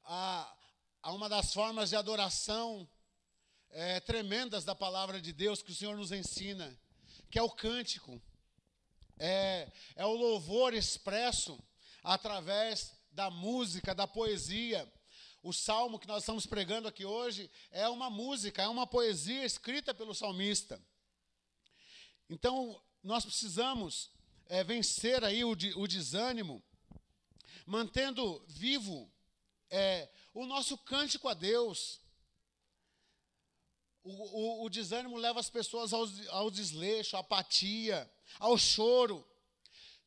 [0.05, 0.55] a,
[1.03, 2.87] a uma das formas de adoração
[3.71, 6.77] é, tremendas da palavra de Deus que o Senhor nos ensina,
[7.29, 8.21] que é o cântico.
[9.17, 11.59] É, é o louvor expresso
[12.03, 14.91] através da música, da poesia.
[15.43, 19.93] O salmo que nós estamos pregando aqui hoje é uma música, é uma poesia escrita
[19.93, 20.81] pelo salmista.
[22.29, 24.11] Então, nós precisamos
[24.47, 26.61] é, vencer aí o, o, desânimo,
[27.65, 29.11] mantendo vivo
[29.69, 32.00] é, o nosso cântico a Deus.
[34.03, 39.27] O, o, o desânimo leva as pessoas ao, ao desleixo, à apatia, ao choro.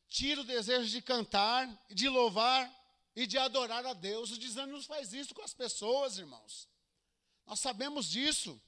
[0.07, 2.69] Tira o desejo de cantar, de louvar
[3.15, 4.31] e de adorar a Deus.
[4.31, 6.67] O desânimo faz isso com as pessoas, irmãos.
[7.45, 8.61] Nós sabemos disso.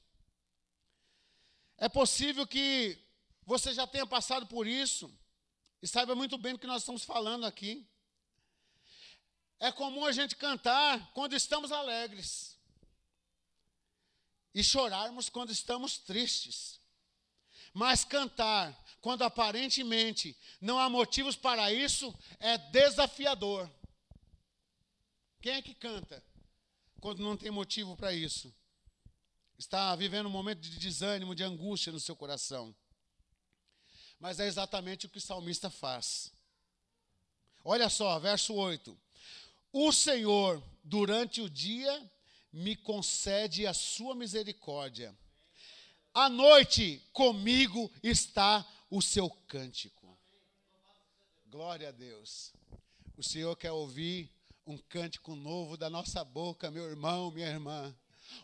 [1.76, 2.98] É possível que
[3.44, 5.12] você já tenha passado por isso
[5.80, 7.86] e saiba muito bem do que nós estamos falando aqui.
[9.60, 12.57] É comum a gente cantar quando estamos alegres
[14.54, 16.80] e chorarmos quando estamos tristes.
[17.72, 23.70] Mas cantar quando aparentemente não há motivos para isso é desafiador.
[25.40, 26.22] Quem é que canta
[27.00, 28.52] quando não tem motivo para isso?
[29.56, 32.74] Está vivendo um momento de desânimo, de angústia no seu coração.
[34.18, 36.32] Mas é exatamente o que o salmista faz.
[37.64, 38.98] Olha só, verso 8.
[39.72, 42.10] O Senhor, durante o dia,
[42.52, 45.16] me concede a sua misericórdia.
[46.14, 50.18] À noite, comigo está o seu cântico.
[51.46, 52.52] Glória a Deus.
[53.16, 54.30] O Senhor quer ouvir
[54.66, 57.94] um cântico novo da nossa boca, meu irmão, minha irmã.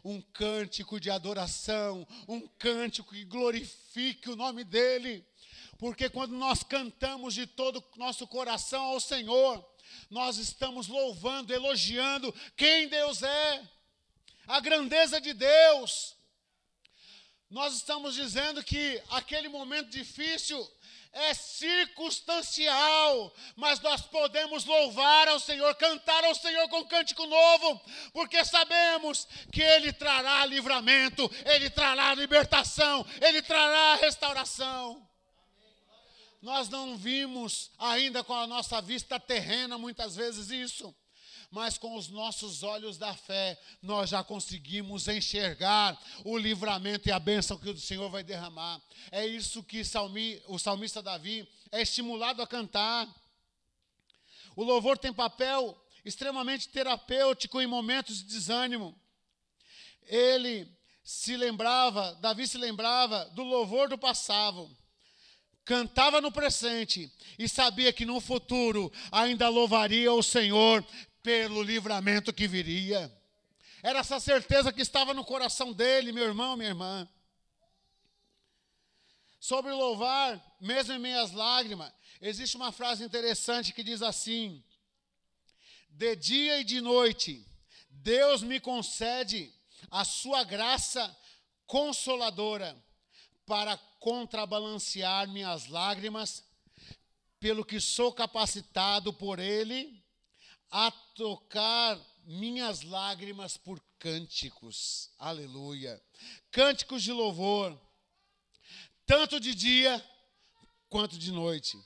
[0.02, 5.24] Um cântico de adoração, um cântico que glorifique o nome dEle.
[5.78, 9.64] Porque quando nós cantamos de todo o nosso coração ao Senhor,
[10.08, 13.68] nós estamos louvando, elogiando quem Deus é,
[14.46, 16.14] a grandeza de Deus.
[17.50, 20.68] Nós estamos dizendo que aquele momento difícil
[21.12, 27.80] é circunstancial, mas nós podemos louvar ao Senhor, cantar ao Senhor com cântico novo,
[28.12, 35.08] porque sabemos que Ele trará livramento, Ele trará libertação, Ele trará restauração.
[36.42, 40.92] Nós não vimos ainda com a nossa vista terrena muitas vezes isso
[41.54, 47.18] mas com os nossos olhos da fé, nós já conseguimos enxergar o livramento e a
[47.20, 48.82] bênção que o Senhor vai derramar.
[49.12, 53.08] É isso que salmi, o salmista Davi é estimulado a cantar.
[54.56, 58.92] O louvor tem papel extremamente terapêutico em momentos de desânimo.
[60.08, 60.68] Ele
[61.04, 64.68] se lembrava, Davi se lembrava do louvor do passado
[65.64, 70.84] cantava no presente e sabia que no futuro ainda louvaria o Senhor
[71.24, 73.10] pelo livramento que viria.
[73.82, 77.08] Era essa certeza que estava no coração dele, meu irmão, minha irmã.
[79.40, 84.62] Sobre louvar, mesmo em minhas lágrimas, existe uma frase interessante que diz assim:
[85.88, 87.46] De dia e de noite,
[87.88, 89.50] Deus me concede
[89.90, 91.16] a sua graça
[91.66, 92.76] consoladora
[93.46, 96.44] para contrabalancear minhas lágrimas,
[97.40, 100.03] pelo que sou capacitado por Ele
[100.76, 105.08] a tocar minhas lágrimas por cânticos.
[105.16, 106.02] Aleluia.
[106.50, 107.80] Cânticos de louvor,
[109.06, 110.04] tanto de dia
[110.88, 111.80] quanto de noite.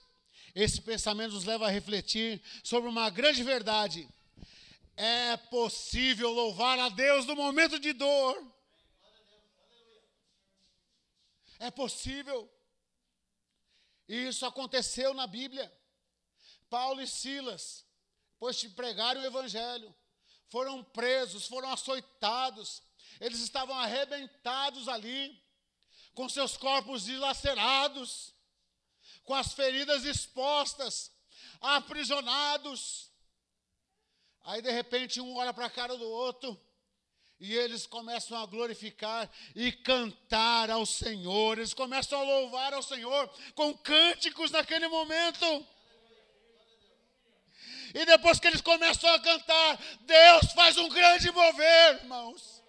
[0.54, 4.08] Esse pensamento nos leva a refletir sobre uma grande verdade.
[4.96, 8.42] É possível louvar a Deus no momento de dor.
[11.58, 12.50] É possível.
[14.08, 15.70] Isso aconteceu na Bíblia.
[16.70, 17.86] Paulo e Silas,
[18.38, 19.94] pois de pregaram o Evangelho,
[20.48, 22.82] foram presos, foram açoitados,
[23.20, 25.40] eles estavam arrebentados ali,
[26.14, 28.34] com seus corpos dilacerados,
[29.24, 31.12] com as feridas expostas,
[31.60, 33.10] aprisionados.
[34.42, 36.58] Aí de repente um olha para a cara do outro
[37.40, 43.28] e eles começam a glorificar e cantar ao Senhor, eles começam a louvar ao Senhor
[43.54, 45.66] com cânticos naquele momento.
[47.94, 52.62] E depois que eles começam a cantar, Deus faz um grande mover, irmãos.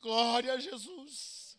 [0.00, 1.56] Glória a Jesus.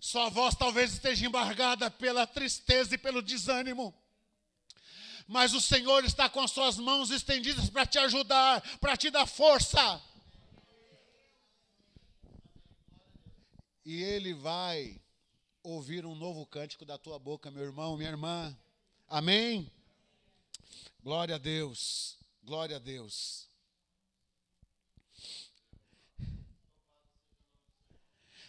[0.00, 3.94] Sua voz talvez esteja embargada pela tristeza e pelo desânimo.
[5.26, 9.26] Mas o Senhor está com as suas mãos estendidas para te ajudar, para te dar
[9.26, 10.02] força.
[13.84, 14.98] E Ele vai
[15.68, 18.56] ouvir um novo cântico da tua boca, meu irmão, minha irmã.
[19.06, 19.70] Amém?
[21.02, 23.46] Glória a Deus, glória a Deus.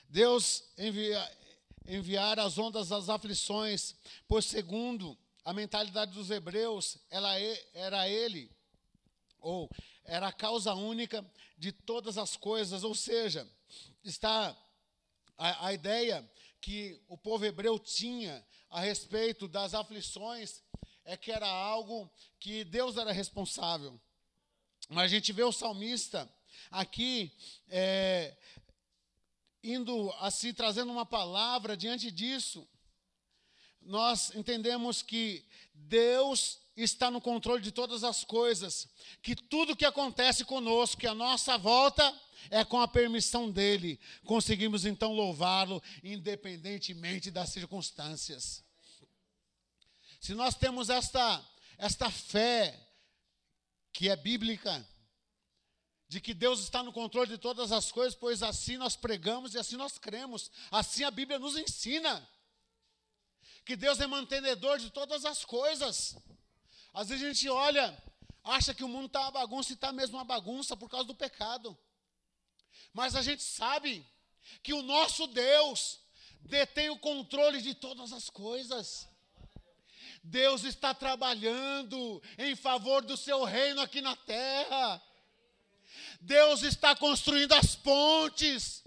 [0.07, 1.37] Deus envia,
[1.85, 3.95] enviar as ondas das aflições,
[4.25, 7.37] pois segundo a mentalidade dos hebreus, ela
[7.73, 8.49] era ele,
[9.39, 9.69] ou
[10.05, 13.45] era a causa única de todas as coisas, ou seja,
[14.03, 14.57] está
[15.37, 16.27] a, a ideia
[16.61, 20.61] que o povo hebreu tinha a respeito das aflições
[21.05, 23.99] é que era algo que Deus era responsável.
[24.89, 26.31] Mas a gente vê o salmista
[26.69, 27.31] aqui
[27.67, 28.35] é,
[29.63, 32.67] indo assim, trazendo uma palavra diante disso.
[33.81, 38.87] Nós entendemos que Deus está no controle de todas as coisas,
[39.21, 42.03] que tudo que acontece conosco, que a nossa volta
[42.49, 43.99] é com a permissão dele.
[44.23, 48.63] Conseguimos então louvá-lo independentemente das circunstâncias.
[50.19, 51.45] Se nós temos esta
[51.77, 52.77] esta fé
[53.93, 54.85] que é bíblica,
[56.09, 59.59] de que Deus está no controle de todas as coisas, pois assim nós pregamos e
[59.59, 60.51] assim nós cremos.
[60.71, 62.27] Assim a Bíblia nos ensina.
[63.63, 66.17] Que Deus é mantenedor de todas as coisas.
[66.91, 67.95] Às vezes a gente olha,
[68.43, 71.13] acha que o mundo está uma bagunça e está mesmo uma bagunça por causa do
[71.13, 71.77] pecado.
[72.93, 74.05] Mas a gente sabe
[74.63, 75.99] que o nosso Deus
[76.41, 79.07] detém o controle de todas as coisas.
[80.23, 85.01] Deus está trabalhando em favor do seu reino aqui na terra.
[86.21, 88.83] Deus está construindo as pontes.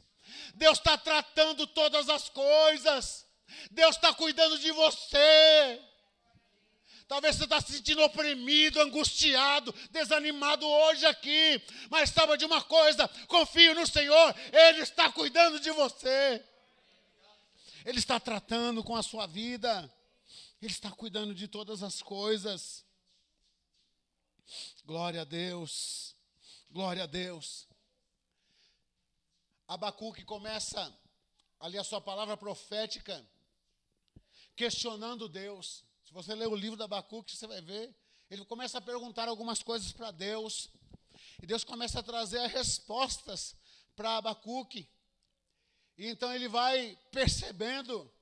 [0.55, 3.27] Deus está tratando todas as coisas.
[3.71, 5.81] Deus está cuidando de você.
[7.13, 11.63] Talvez você está se sentindo oprimido, angustiado, desanimado hoje aqui.
[11.91, 16.43] Mas saiba de uma coisa: confio no Senhor, Ele está cuidando de você.
[17.85, 19.95] Ele está tratando com a sua vida.
[20.63, 22.83] Ele está cuidando de todas as coisas.
[24.83, 26.17] Glória a Deus.
[26.71, 27.69] Glória a Deus.
[29.69, 30.91] Abacuque começa
[31.61, 33.23] ali a sua palavra profética,
[34.57, 35.85] questionando Deus.
[36.13, 37.91] Se você ler o livro da Abacuque, você vai ver.
[38.31, 40.69] Ele começa a perguntar algumas coisas para Deus.
[41.43, 43.57] E Deus começa a trazer respostas
[43.97, 44.87] para Abacuque.
[45.97, 48.13] E então ele vai percebendo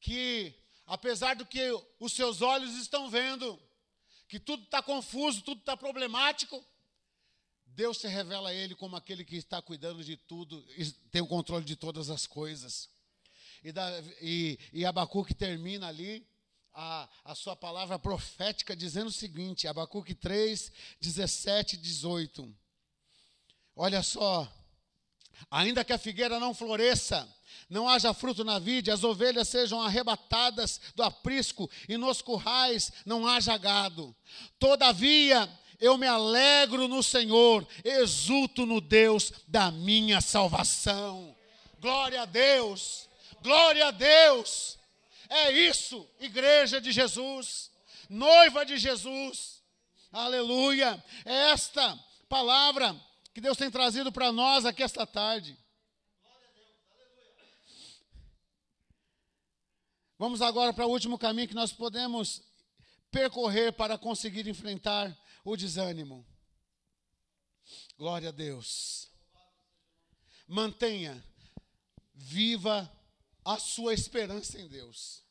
[0.00, 0.52] que,
[0.84, 1.60] apesar do que
[2.00, 3.56] os seus olhos estão vendo,
[4.26, 6.60] que tudo está confuso, tudo está problemático,
[7.66, 11.28] Deus se revela a ele como aquele que está cuidando de tudo, e tem o
[11.28, 12.90] controle de todas as coisas.
[13.62, 16.31] E, da, e, e Abacuque termina ali
[16.74, 22.54] a, a sua palavra profética dizendo o seguinte, Abacuque 3, 17 e 18.
[23.76, 24.50] Olha só,
[25.50, 27.28] ainda que a figueira não floresça,
[27.68, 33.26] não haja fruto na vide, as ovelhas sejam arrebatadas do aprisco e nos currais não
[33.26, 34.14] haja gado.
[34.58, 35.48] Todavia,
[35.80, 41.34] eu me alegro no Senhor, exulto no Deus da minha salvação.
[41.80, 43.08] Glória a Deus,
[43.42, 44.78] glória a Deus.
[45.32, 47.72] É isso, igreja de Jesus,
[48.06, 49.62] noiva de Jesus.
[50.12, 51.02] Aleluia.
[51.24, 52.94] É esta palavra
[53.32, 55.56] que Deus tem trazido para nós aqui esta tarde.
[60.18, 62.42] Vamos agora para o último caminho que nós podemos
[63.10, 66.26] percorrer para conseguir enfrentar o desânimo.
[67.96, 69.10] Glória a Deus.
[70.46, 71.24] Mantenha
[72.14, 72.92] viva
[73.44, 75.22] a sua esperança em Deus.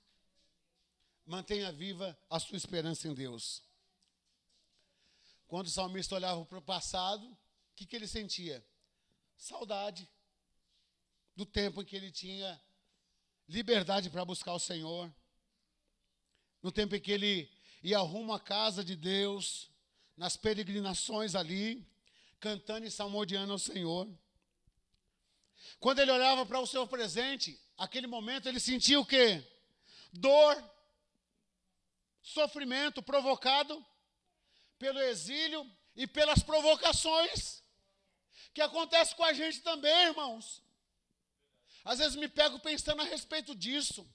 [1.25, 3.63] Mantenha viva a sua esperança em Deus.
[5.47, 7.37] Quando o salmista olhava para o passado, o
[7.75, 8.65] que, que ele sentia?
[9.37, 10.09] Saudade
[11.35, 12.61] do tempo em que ele tinha
[13.47, 15.13] liberdade para buscar o Senhor,
[16.61, 17.51] no tempo em que ele
[17.83, 19.69] ia rumo à casa de Deus,
[20.15, 21.85] nas peregrinações ali,
[22.39, 24.07] cantando e salmodiando ao Senhor.
[25.79, 29.43] Quando ele olhava para o seu presente, aquele momento ele sentia o quê?
[30.13, 30.55] Dor,
[32.21, 33.83] sofrimento provocado
[34.77, 37.63] pelo exílio e pelas provocações
[38.53, 40.61] que acontece com a gente também, irmãos.
[41.83, 44.07] Às vezes me pego pensando a respeito disso.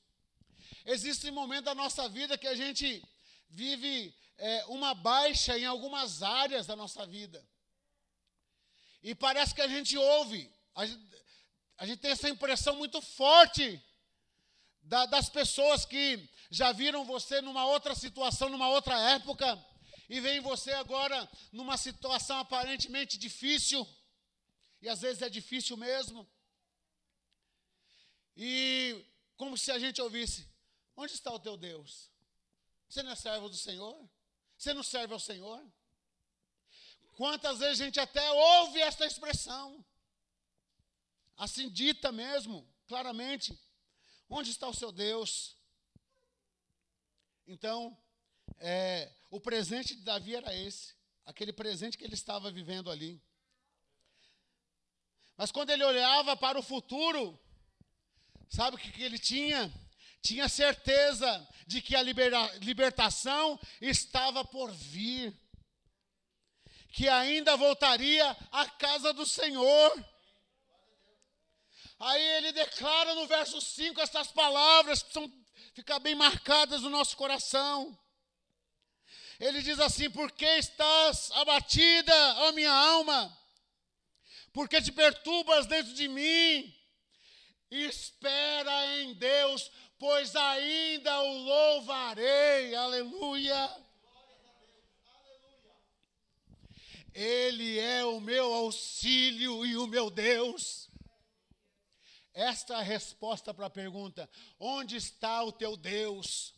[0.84, 3.02] Existem momentos da nossa vida que a gente
[3.48, 7.44] vive é, uma baixa em algumas áreas da nossa vida.
[9.02, 11.16] E parece que a gente ouve, a gente,
[11.78, 13.82] a gente tem essa impressão muito forte
[14.82, 19.64] da, das pessoas que já viram você numa outra situação, numa outra época,
[20.08, 23.86] e veem você agora numa situação aparentemente difícil,
[24.80, 26.28] e às vezes é difícil mesmo.
[28.36, 29.04] E
[29.36, 30.48] como se a gente ouvisse:
[30.96, 32.10] onde está o teu Deus?
[32.88, 34.08] Você não é servo do Senhor?
[34.56, 35.62] Você não serve ao Senhor?
[37.16, 39.84] Quantas vezes a gente até ouve esta expressão,
[41.36, 43.58] assim dita mesmo, claramente:
[44.28, 45.56] onde está o seu Deus?
[47.46, 47.96] Então,
[48.58, 53.22] é, o presente de Davi era esse, aquele presente que ele estava vivendo ali.
[55.36, 57.38] Mas quando ele olhava para o futuro,
[58.48, 59.72] sabe o que, que ele tinha?
[60.22, 65.38] Tinha certeza de que a libertação estava por vir,
[66.88, 70.04] que ainda voltaria à casa do Senhor.
[71.98, 75.32] Aí ele declara no verso 5 essas palavras que são
[75.72, 77.98] ficar bem marcadas no nosso coração.
[79.40, 83.36] Ele diz assim: Por que estás abatida, ó minha alma?
[84.52, 86.74] Porque te perturbas dentro de mim?
[87.70, 92.74] Espera em Deus, pois ainda o louvarei.
[92.74, 93.86] Aleluia.
[97.14, 100.85] Ele é o meu auxílio e o meu Deus.
[102.36, 104.28] Esta é a resposta para a pergunta:
[104.60, 106.54] onde está o teu Deus?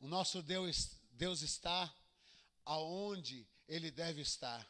[0.00, 1.94] O nosso Deus, Deus está
[2.64, 4.68] aonde ele deve estar,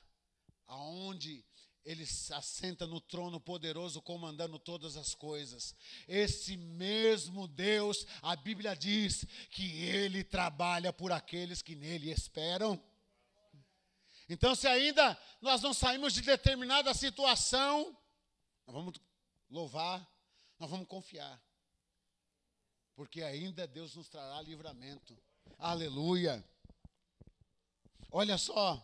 [0.67, 1.43] aonde
[1.83, 5.75] ele se assenta no trono poderoso, comandando todas as coisas.
[6.07, 12.79] Esse mesmo Deus, a Bíblia diz que ele trabalha por aqueles que nele esperam.
[14.29, 17.97] Então, se ainda nós não saímos de determinada situação,
[18.67, 19.01] vamos
[19.51, 20.07] louvar,
[20.59, 21.41] nós vamos confiar.
[22.95, 25.17] Porque ainda Deus nos trará livramento.
[25.59, 26.45] Aleluia.
[28.13, 28.83] Olha só,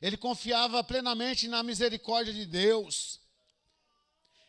[0.00, 3.20] ele confiava plenamente na misericórdia de Deus.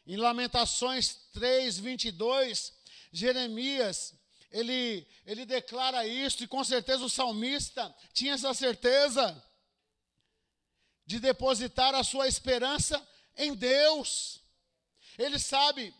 [0.05, 2.73] Em Lamentações 3, 22,
[3.11, 4.13] Jeremias,
[4.51, 9.43] ele, ele declara isso, e com certeza o salmista tinha essa certeza
[11.05, 13.07] de depositar a sua esperança
[13.39, 14.41] em Deus.
[15.17, 15.93] Ele sabe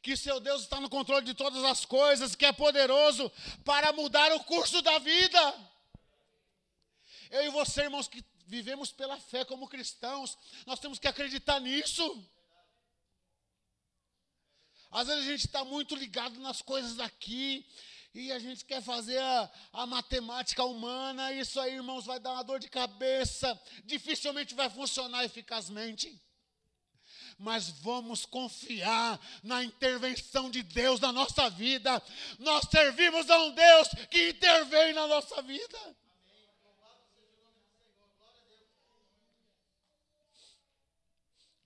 [0.00, 3.30] que seu Deus está no controle de todas as coisas, que é poderoso
[3.64, 5.70] para mudar o curso da vida.
[7.30, 10.36] Eu e você, irmãos, que vivemos pela fé como cristãos,
[10.66, 12.04] nós temos que acreditar nisso.
[14.90, 17.66] Às vezes a gente está muito ligado nas coisas daqui,
[18.14, 22.44] e a gente quer fazer a, a, matemática humana, isso aí, irmãos, vai dar uma
[22.44, 26.20] dor de cabeça, dificilmente vai funcionar eficazmente.
[27.42, 32.02] Mas vamos confiar na intervenção de Deus na nossa vida.
[32.38, 35.96] Nós servimos a um Deus que intervém na nossa vida.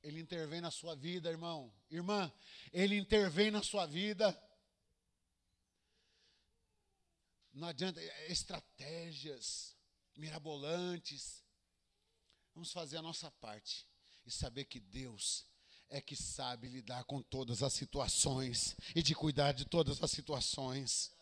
[0.03, 1.71] Ele intervém na sua vida, irmão.
[1.91, 2.33] Irmã,
[2.73, 4.41] ele intervém na sua vida.
[7.53, 9.77] Não adianta é, estratégias
[10.17, 11.45] mirabolantes.
[12.55, 13.87] Vamos fazer a nossa parte
[14.25, 15.45] e saber que Deus
[15.89, 21.15] é que sabe lidar com todas as situações e de cuidar de todas as situações.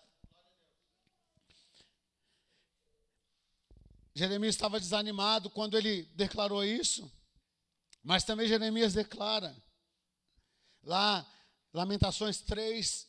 [4.15, 7.11] Jeremias estava desanimado quando ele declarou isso.
[8.03, 9.57] Mas também Jeremias declara,
[10.83, 11.27] lá,
[11.73, 13.09] Lamentações 3,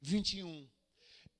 [0.00, 0.68] 21.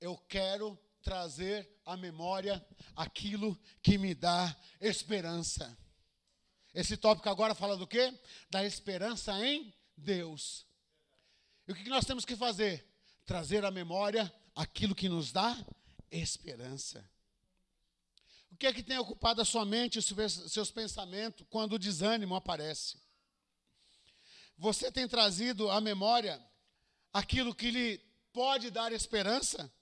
[0.01, 5.77] Eu quero trazer à memória aquilo que me dá esperança.
[6.73, 8.13] Esse tópico agora fala do quê?
[8.49, 10.67] Da esperança em Deus.
[11.67, 12.87] E o que nós temos que fazer?
[13.27, 15.57] Trazer à memória aquilo que nos dá
[16.11, 17.09] esperança.
[18.51, 22.35] O que é que tem ocupado a sua mente e seus pensamentos quando o desânimo
[22.35, 22.99] aparece?
[24.59, 26.41] Você tem trazido à memória
[27.13, 27.99] aquilo que lhe
[28.33, 29.73] pode dar esperança?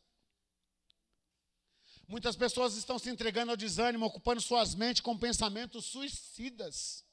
[2.08, 7.04] Muitas pessoas estão se entregando ao desânimo, ocupando suas mentes com pensamentos suicidas.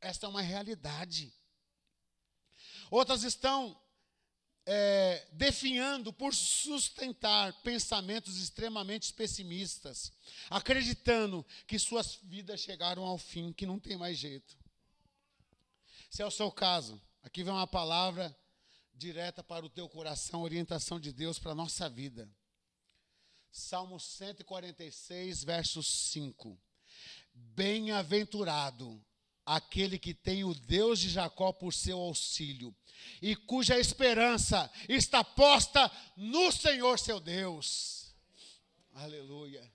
[0.00, 1.30] Esta é uma realidade.
[2.90, 3.78] Outras estão
[4.64, 10.10] é, definhando por sustentar pensamentos extremamente pessimistas,
[10.48, 14.56] acreditando que suas vidas chegaram ao fim, que não tem mais jeito.
[16.08, 18.34] Se é o seu caso, aqui vem uma palavra
[18.94, 22.26] direta para o teu coração, orientação de Deus para a nossa vida.
[23.52, 26.58] Salmo 146, verso 5.
[27.34, 29.04] Bem-aventurado
[29.44, 32.74] aquele que tem o Deus de Jacó por seu auxílio
[33.20, 38.14] e cuja esperança está posta no Senhor seu Deus.
[38.94, 39.70] Aleluia.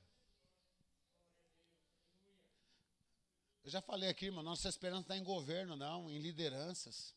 [3.64, 7.14] Eu já falei aqui, irmão, nossa esperança está em governo, não, em lideranças,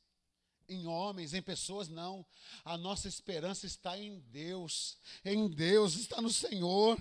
[0.71, 2.25] em homens, em pessoas, não.
[2.65, 6.97] A nossa esperança está em Deus, em Deus, está no Senhor.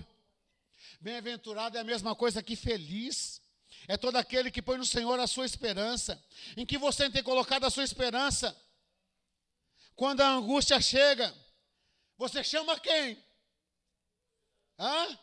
[1.00, 3.40] Bem-aventurado é a mesma coisa que feliz.
[3.86, 6.22] É todo aquele que põe no Senhor a sua esperança.
[6.56, 8.54] Em que você tem colocado a sua esperança?
[9.94, 11.32] Quando a angústia chega,
[12.18, 13.22] você chama quem?
[14.78, 15.18] Hã?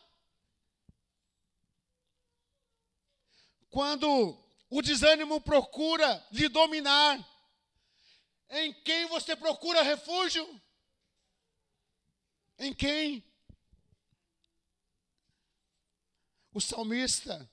[3.68, 7.18] Quando o desânimo procura lhe dominar,
[8.50, 10.60] em quem você procura refúgio?
[12.58, 13.24] Em quem?
[16.52, 17.48] O salmista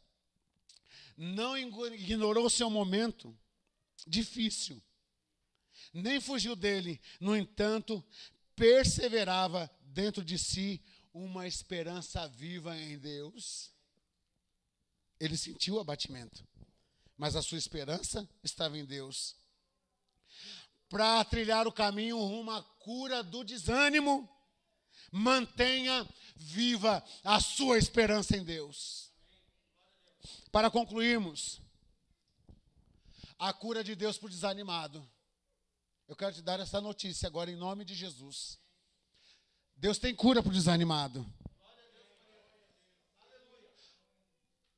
[1.18, 3.38] não ignorou seu momento
[4.08, 4.82] difícil,
[5.94, 8.04] nem fugiu dele, no entanto,
[8.56, 10.82] perseverava dentro de si
[11.14, 13.72] uma esperança viva em Deus.
[15.20, 16.46] Ele sentiu o abatimento,
[17.16, 19.36] mas a sua esperança estava em Deus.
[20.96, 24.30] Para trilhar o caminho rumo à cura do desânimo,
[25.12, 29.12] mantenha viva a sua esperança em Deus.
[30.54, 31.60] Para concluirmos,
[33.38, 35.06] a cura de Deus para o desanimado.
[36.08, 38.58] Eu quero te dar essa notícia agora em nome de Jesus.
[39.76, 41.30] Deus tem cura para o desanimado.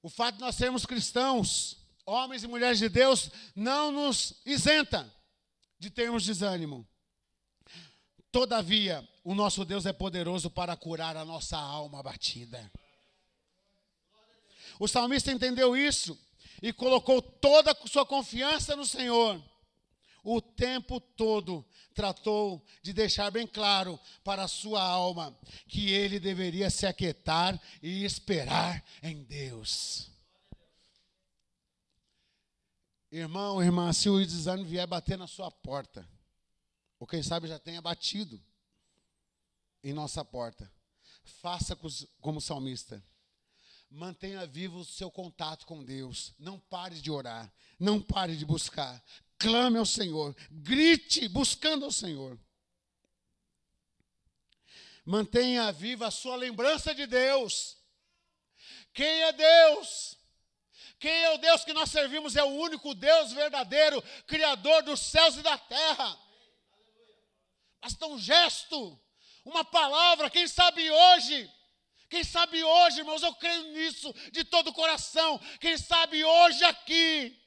[0.02, 5.16] O fato de nós sermos cristãos, homens e mulheres de Deus, não nos isenta
[5.80, 6.88] de termos desânimo.
[8.32, 12.72] Todavia, o nosso Deus é poderoso para curar a nossa alma abatida.
[14.80, 16.18] O salmista entendeu isso
[16.62, 19.42] e colocou toda a sua confiança no Senhor.
[20.24, 26.70] O tempo todo tratou de deixar bem claro para a sua alma que ele deveria
[26.70, 30.12] se aquietar e esperar em Deus.
[33.12, 36.08] Irmão, irmã, se o desânimo vier bater na sua porta,
[37.00, 38.42] ou quem sabe já tenha batido
[39.84, 40.72] em nossa porta,
[41.24, 41.78] faça
[42.20, 43.04] como salmista
[43.90, 46.34] Mantenha vivo o seu contato com Deus.
[46.38, 47.52] Não pare de orar.
[47.80, 49.02] Não pare de buscar.
[49.38, 50.36] Clame ao Senhor.
[50.52, 52.38] Grite buscando ao Senhor.
[55.06, 57.78] Mantenha viva a sua lembrança de Deus.
[58.94, 60.17] Quem é Deus?
[61.00, 62.36] Quem é o Deus que nós servimos?
[62.36, 66.20] É o único Deus verdadeiro, Criador dos céus e da terra.
[67.82, 69.00] Basta um gesto,
[69.46, 71.50] uma palavra, quem sabe hoje
[72.10, 75.40] quem sabe hoje, irmãos, eu creio nisso de todo o coração.
[75.60, 77.38] Quem sabe hoje aqui,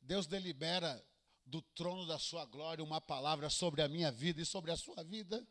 [0.00, 1.04] Deus delibera
[1.44, 5.02] do trono da sua glória uma palavra sobre a minha vida e sobre a sua
[5.02, 5.44] vida.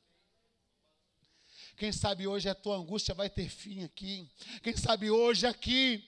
[1.77, 4.29] Quem sabe hoje a tua angústia vai ter fim aqui.
[4.63, 6.03] Quem sabe hoje aqui,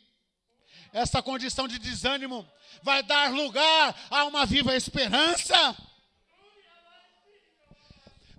[0.94, 2.50] essa condição de desânimo
[2.82, 5.78] vai dar lugar a uma viva esperança.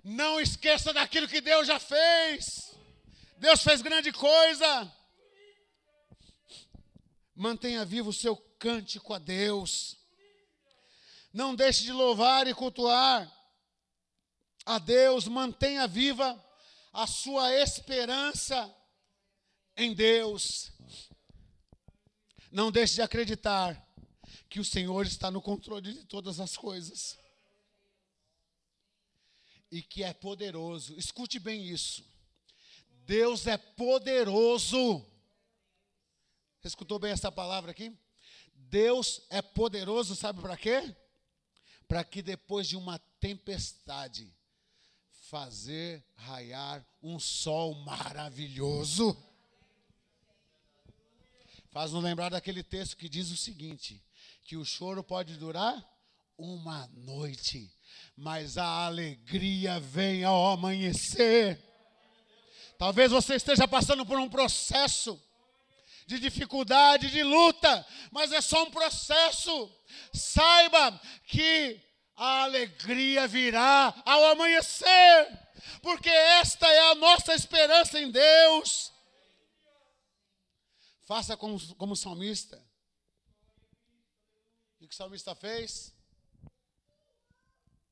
[0.03, 2.75] Não esqueça daquilo que Deus já fez.
[3.37, 4.91] Deus fez grande coisa.
[7.35, 9.97] Mantenha vivo o seu cântico a Deus.
[11.31, 13.31] Não deixe de louvar e cultuar
[14.65, 15.27] a Deus.
[15.27, 16.43] Mantenha viva
[16.91, 18.75] a sua esperança
[19.75, 20.71] em Deus.
[22.51, 23.87] Não deixe de acreditar
[24.49, 27.17] que o Senhor está no controle de todas as coisas.
[29.71, 30.97] E que é poderoso.
[30.97, 32.03] Escute bem isso.
[33.05, 35.05] Deus é poderoso.
[36.63, 37.95] Escutou bem essa palavra aqui?
[38.53, 40.95] Deus é poderoso, sabe para quê?
[41.87, 44.31] Para que depois de uma tempestade,
[45.29, 49.15] fazer raiar um sol maravilhoso.
[51.71, 54.03] Faz-nos lembrar daquele texto que diz o seguinte:
[54.43, 55.87] que o choro pode durar
[56.35, 57.71] uma noite,
[58.17, 61.61] mas a alegria vem ao amanhecer.
[62.77, 65.21] Talvez você esteja passando por um processo
[66.07, 69.71] de dificuldade, de luta, mas é só um processo.
[70.11, 71.79] Saiba que
[72.19, 75.49] a alegria virá ao amanhecer,
[75.81, 78.93] porque esta é a nossa esperança em Deus.
[81.03, 82.57] Faça como, como salmista.
[84.81, 85.95] O que o salmista fez?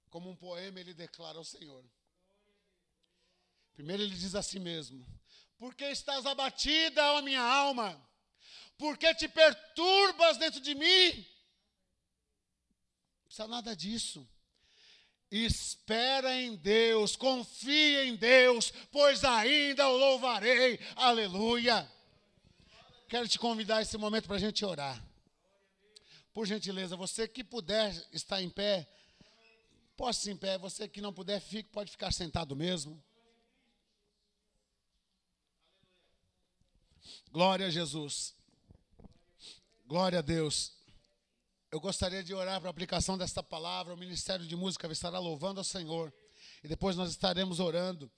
[0.10, 1.86] Como um poema, ele declara ao Senhor.
[3.76, 5.08] Primeiro ele diz a si mesmo:
[5.58, 7.98] Por que estás abatida, ó minha alma?
[8.78, 11.37] Por que te perturbas dentro de mim?
[13.28, 14.26] Não precisa nada disso.
[15.30, 20.80] Espera em Deus, confia em Deus, pois ainda o louvarei.
[20.96, 21.92] Aleluia.
[23.10, 25.06] Quero te convidar esse momento para a gente orar.
[26.34, 28.88] Por gentileza, você que puder estar em pé,
[29.98, 30.58] possa em pé.
[30.58, 33.04] Você que não puder, fique, pode ficar sentado mesmo.
[37.30, 38.34] Glória a Jesus.
[39.86, 40.77] Glória a Deus.
[41.70, 43.94] Eu gostaria de orar para a aplicação desta palavra.
[43.94, 46.14] O Ministério de Música estará louvando ao Senhor.
[46.64, 48.10] E depois nós estaremos orando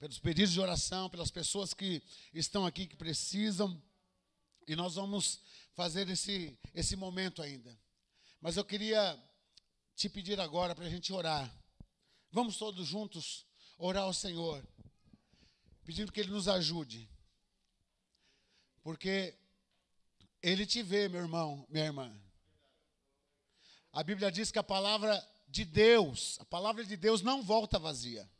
[0.00, 2.02] pelos pedidos de oração, pelas pessoas que
[2.34, 3.80] estão aqui que precisam.
[4.66, 5.40] E nós vamos
[5.74, 7.78] fazer esse, esse momento ainda.
[8.40, 9.16] Mas eu queria
[9.94, 11.48] te pedir agora para a gente orar.
[12.32, 13.46] Vamos todos juntos
[13.78, 14.66] orar ao Senhor,
[15.84, 17.08] pedindo que Ele nos ajude.
[18.82, 19.38] Porque
[20.42, 22.27] Ele te vê, meu irmão, minha irmã.
[23.98, 28.30] A Bíblia diz que a palavra de Deus, a palavra de Deus não volta vazia.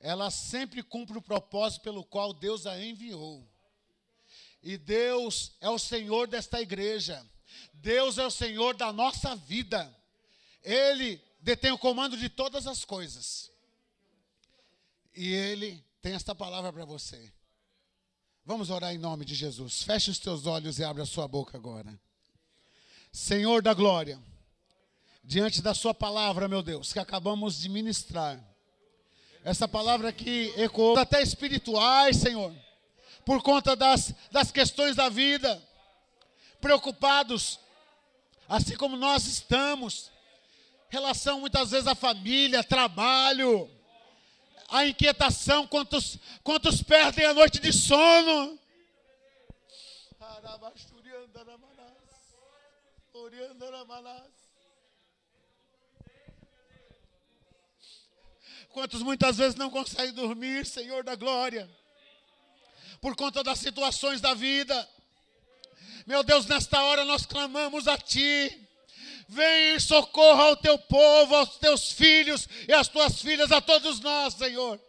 [0.00, 3.46] Ela sempre cumpre o propósito pelo qual Deus a enviou.
[4.62, 7.22] E Deus é o Senhor desta igreja.
[7.74, 9.94] Deus é o Senhor da nossa vida.
[10.64, 13.52] Ele detém o comando de todas as coisas.
[15.14, 17.30] E Ele tem esta palavra para você.
[18.46, 19.82] Vamos orar em nome de Jesus.
[19.82, 22.00] Feche os teus olhos e abra a sua boca agora.
[23.12, 24.18] Senhor da glória,
[25.28, 28.40] diante da Sua palavra, meu Deus, que acabamos de ministrar.
[29.44, 32.52] Essa palavra que ecoou até espirituais, Senhor
[33.28, 35.62] por conta das, das questões da vida,
[36.62, 37.60] preocupados,
[38.48, 40.10] assim como nós estamos,
[40.88, 43.70] relação muitas vezes à família, trabalho,
[44.66, 48.58] a inquietação, quantos, quantos perdem a noite de sono.
[58.78, 61.68] Quantos muitas vezes não conseguem dormir, Senhor da glória
[63.00, 64.88] por conta das situações da vida.
[66.06, 68.68] Meu Deus, nesta hora nós clamamos a Ti.
[69.28, 73.98] Vem em socorro ao teu povo, aos teus filhos e às tuas filhas, a todos
[73.98, 74.80] nós, Senhor.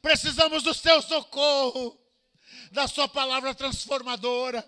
[0.00, 1.98] Precisamos do teu socorro,
[2.70, 4.64] da Sua palavra transformadora.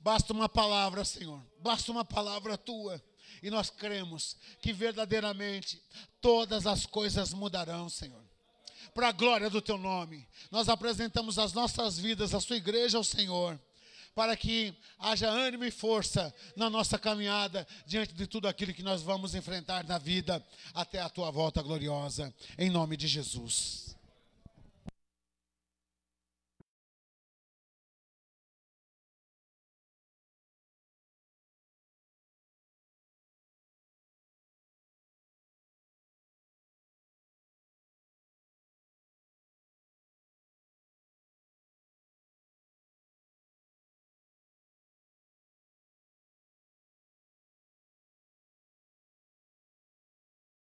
[0.00, 3.00] Basta uma palavra, Senhor, basta uma palavra tua,
[3.46, 5.80] e nós cremos que verdadeiramente
[6.20, 8.24] todas as coisas mudarão, Senhor
[8.92, 10.26] para a glória do teu nome.
[10.50, 13.60] Nós apresentamos as nossas vidas, a sua igreja ao Senhor,
[14.14, 19.02] para que haja ânimo e força na nossa caminhada diante de tudo aquilo que nós
[19.02, 20.42] vamos enfrentar na vida
[20.72, 23.95] até a tua volta gloriosa, em nome de Jesus.